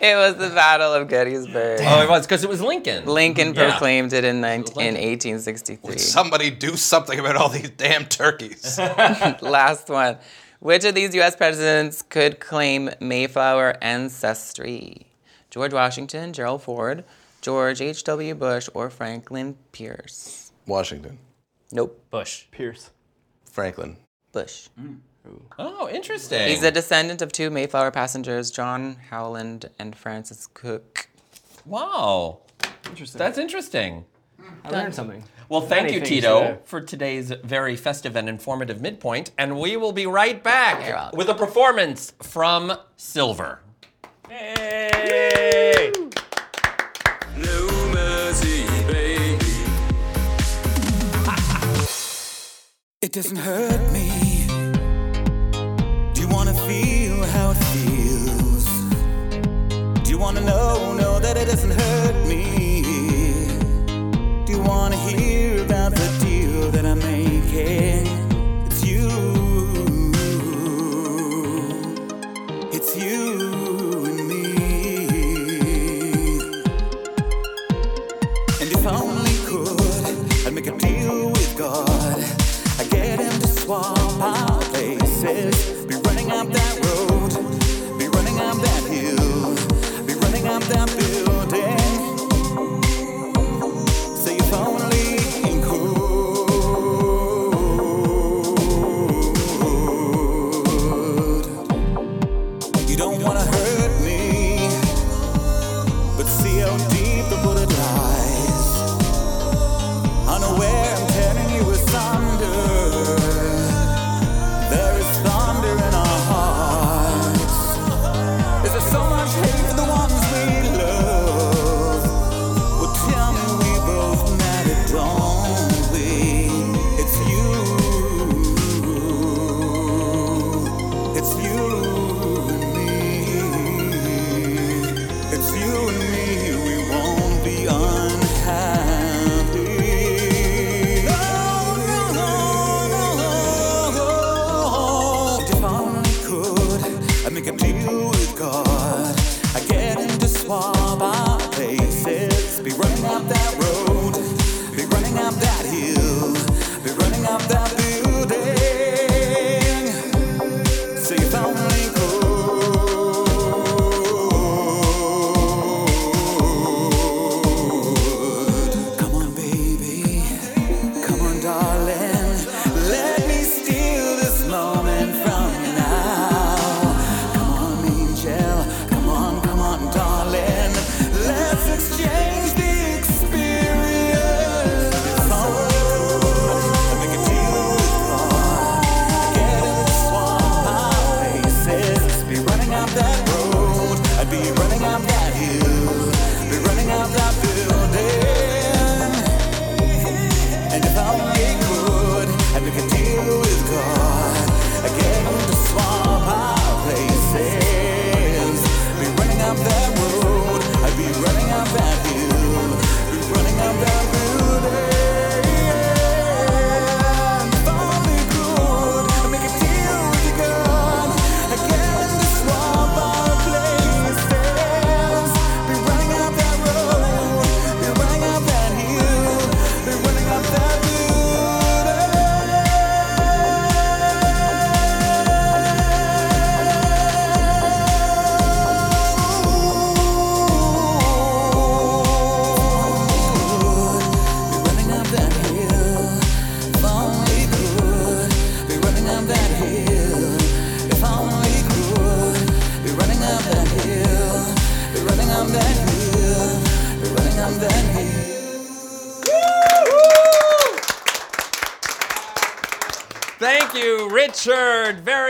It 0.00 0.16
was 0.16 0.34
the 0.36 0.48
Battle 0.52 0.92
of 0.92 1.08
Gettysburg. 1.08 1.80
Oh, 1.84 2.02
it 2.02 2.08
was 2.10 2.26
because 2.26 2.42
it 2.42 2.50
was 2.50 2.60
Lincoln. 2.60 3.06
Lincoln 3.06 3.54
Yeah. 3.54 3.70
proclaimed 3.70 4.12
it 4.12 4.24
in, 4.24 4.40
19, 4.40 4.72
in 4.82 4.94
1863. 4.96 5.96
Somebody 5.98 6.50
do 6.50 6.76
something 6.76 7.20
about 7.20 7.36
all 7.36 7.48
these 7.48 7.70
damn 7.70 8.04
turkeys. 8.06 8.78
Last 9.40 9.88
one. 9.88 10.18
Which 10.62 10.84
of 10.84 10.94
these 10.94 11.12
U.S. 11.16 11.34
presidents 11.34 12.02
could 12.02 12.38
claim 12.38 12.88
Mayflower 13.00 13.74
ancestry? 13.82 15.08
George 15.50 15.72
Washington, 15.72 16.32
Gerald 16.32 16.62
Ford, 16.62 17.02
George 17.40 17.80
H.W. 17.80 18.36
Bush, 18.36 18.68
or 18.72 18.88
Franklin 18.88 19.56
Pierce? 19.72 20.52
Washington, 20.64 21.18
Nope, 21.72 22.00
Bush. 22.10 22.44
Pierce. 22.52 22.90
Franklin. 23.44 23.96
Bush. 24.30 24.68
Mm. 24.80 24.98
Oh, 25.58 25.88
interesting. 25.88 26.46
He's 26.46 26.62
a 26.62 26.70
descendant 26.70 27.22
of 27.22 27.32
two 27.32 27.50
Mayflower 27.50 27.90
passengers, 27.90 28.52
John 28.52 28.98
Howland 29.10 29.68
and 29.80 29.96
Francis 29.96 30.46
Cook. 30.46 31.08
wow. 31.66 32.38
Interesting. 32.86 33.18
That's 33.18 33.38
interesting. 33.38 34.04
I 34.64 34.70
learned 34.70 34.94
something. 34.94 35.22
Well, 35.48 35.60
thank 35.60 35.84
Many 35.84 35.94
you, 35.94 35.98
things 36.00 36.08
Tito, 36.08 36.40
today. 36.40 36.58
for 36.64 36.80
today's 36.80 37.30
very 37.44 37.76
festive 37.76 38.16
and 38.16 38.28
informative 38.28 38.80
midpoint. 38.80 39.30
And 39.36 39.58
we 39.58 39.76
will 39.76 39.92
be 39.92 40.06
right 40.06 40.42
back 40.42 41.12
with 41.12 41.28
a 41.28 41.34
performance 41.34 42.12
from 42.22 42.72
SYLVR. 42.96 43.58
Hey. 44.30 45.92
No 47.36 47.66
mercy, 47.92 48.64
baby. 48.90 49.38
It 53.02 53.12
doesn't 53.12 53.36
hurt 53.36 53.92
me. 53.92 54.46
Do 56.14 56.20
you 56.22 56.28
wanna 56.28 56.54
feel 56.54 57.22
how 57.24 57.50
it 57.50 57.56
feels? 57.74 58.64
Do 60.02 60.10
you 60.10 60.18
wanna 60.18 60.40
know, 60.40 60.94
know 60.94 61.18
that 61.18 61.36
it 61.36 61.46
doesn't 61.46 61.72
hurt 61.72 62.26
me? 62.26 62.61
Wanna 64.64 64.96
hear 64.96 65.41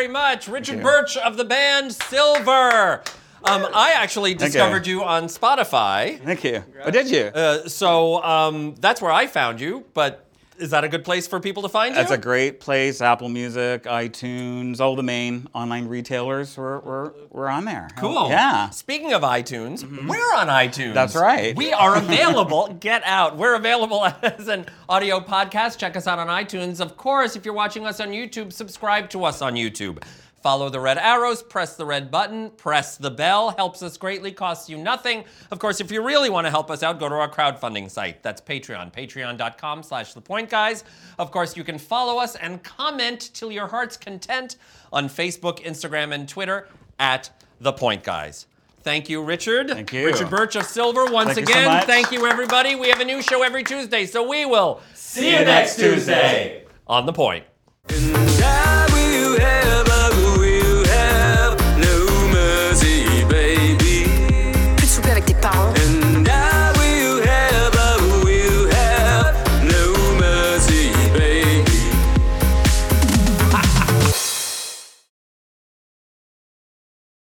very 0.03 0.13
much. 0.13 0.49
Richard 0.49 0.83
Birch 0.83 1.17
of 1.17 1.37
the 1.37 1.45
band 1.45 1.93
SYLVR. 1.93 3.07
Um, 3.45 3.67
I 3.73 3.93
actually 3.93 4.35
discovered 4.35 4.87
you 4.87 5.05
on 5.05 5.25
Spotify. 5.25 6.21
Thank 6.21 6.43
you. 6.43 6.65
Oh, 6.85 6.91
did 6.91 7.09
you? 7.09 7.25
Uh, 7.27 7.69
so 7.69 8.23
um, 8.23 8.75
that's 8.81 9.01
where 9.01 9.13
I 9.13 9.29
found 9.29 9.61
you, 9.61 9.85
but 9.95 10.27
Is 10.63 10.71
that 10.71 10.85
a 10.85 10.89
good 10.89 11.05
place 11.05 11.27
for 11.27 11.41
people 11.41 11.65
to 11.65 11.69
find 11.69 11.93
you? 11.93 12.01
That's 12.01 12.13
a 12.13 12.19
great 12.19 12.61
place. 12.61 13.01
Apple 13.01 13.29
Music, 13.29 13.83
iTunes, 13.83 14.79
all 14.79 14.95
the 14.95 15.03
main 15.03 15.49
online 15.53 15.89
retailers. 15.89 16.57
We're, 16.57 16.79
we're, 16.79 17.13
we're 17.31 17.49
on 17.49 17.65
there. 17.65 17.89
Cool. 17.97 18.29
Yeah. 18.29 18.71
Speaking 18.71 19.13
of 19.13 19.23
iTunes, 19.23 19.83
mm-hmm. 19.83 20.07
we're 20.07 20.37
on 20.37 20.47
iTunes. 20.47 20.95
That's 20.95 21.17
right. 21.17 21.57
We 21.57 21.73
are 21.73 21.97
available. 21.97 22.69
Get 22.81 23.03
out. 23.05 23.37
We're 23.37 23.57
available 23.57 24.05
as 24.23 24.47
an 24.47 24.67
audio 24.89 25.19
podcast. 25.19 25.79
Check 25.79 25.97
us 25.97 26.07
out 26.07 26.21
on 26.21 26.29
iTunes. 26.29 26.81
Of 26.81 26.97
course, 26.97 27.35
if 27.35 27.45
you're 27.45 27.55
watching 27.55 27.85
us 27.85 27.99
on 27.99 28.11
YouTube, 28.11 28.53
subscribe 28.53 29.11
to 29.11 29.25
us 29.25 29.43
on 29.43 29.55
YouTube. 29.55 30.01
Follow 30.43 30.69
the 30.69 30.81
red 30.81 30.99
arrows, 30.99 31.43
press 31.43 31.77
the 31.77 31.87
red 31.87 32.11
button, 32.11 32.51
press 32.51 32.97
the 32.97 33.11
bell. 33.11 33.51
Helps 33.51 33.83
us 33.83 33.97
greatly, 33.97 34.33
costs 34.33 34.69
you 34.69 34.77
nothing. 34.77 35.25
Of 35.51 35.59
course, 35.61 35.81
if 35.81 35.93
you 35.93 36.05
really 36.05 36.31
want 36.31 36.47
to 36.47 36.51
help 36.51 36.71
us 36.71 36.83
out, 36.83 36.99
go 36.99 37.09
to 37.09 37.15
our 37.15 37.31
crowdfunding 37.31 37.91
site. 37.91 38.23
That's 38.23 38.41
Patreon, 38.41 38.93
patreon.com 38.93 39.83
slash 39.85 40.15
the 40.15 40.21
point 40.21 40.51
guys. 40.51 40.83
Of 41.19 41.31
course, 41.31 41.57
you 41.57 41.63
can 41.63 41.79
follow 41.79 42.19
us 42.19 42.35
and 42.35 42.63
comment 42.63 43.31
till 43.35 43.53
your 43.53 43.69
heart's 43.69 43.97
content 43.97 44.57
on 44.93 45.09
Facebook, 45.09 45.61
Instagram, 45.65 46.13
and 46.13 46.29
Twitter 46.29 46.69
at 46.99 47.31
the 47.61 47.73
point 47.73 48.03
guys. 48.03 48.47
Thank 48.83 49.09
you, 49.09 49.23
Richard. 49.23 49.69
Thank 49.69 49.93
you. 49.93 50.07
Richard 50.07 50.29
Birch 50.29 50.57
of 50.57 50.65
SYLVR, 50.65 51.13
once 51.13 51.35
Thank 51.35 51.49
you 51.49 51.55
so 51.55 51.61
again. 51.61 51.87
thank 51.87 52.11
you, 52.11 52.27
everybody. 52.27 52.75
We 52.75 52.89
have 52.89 52.99
a 52.99 53.05
new 53.05 53.23
show 53.23 53.45
every 53.45 53.63
Tuesday, 53.63 54.07
so 54.07 54.29
we 54.29 54.45
will 54.45 54.81
see 54.93 55.31
you 55.31 55.45
next 55.45 55.77
Tuesday 55.77 56.65
on 56.89 57.07
The 57.07 57.13
Point. 57.13 57.45
I 57.89 58.89
will 58.93 59.39
have 59.39 59.92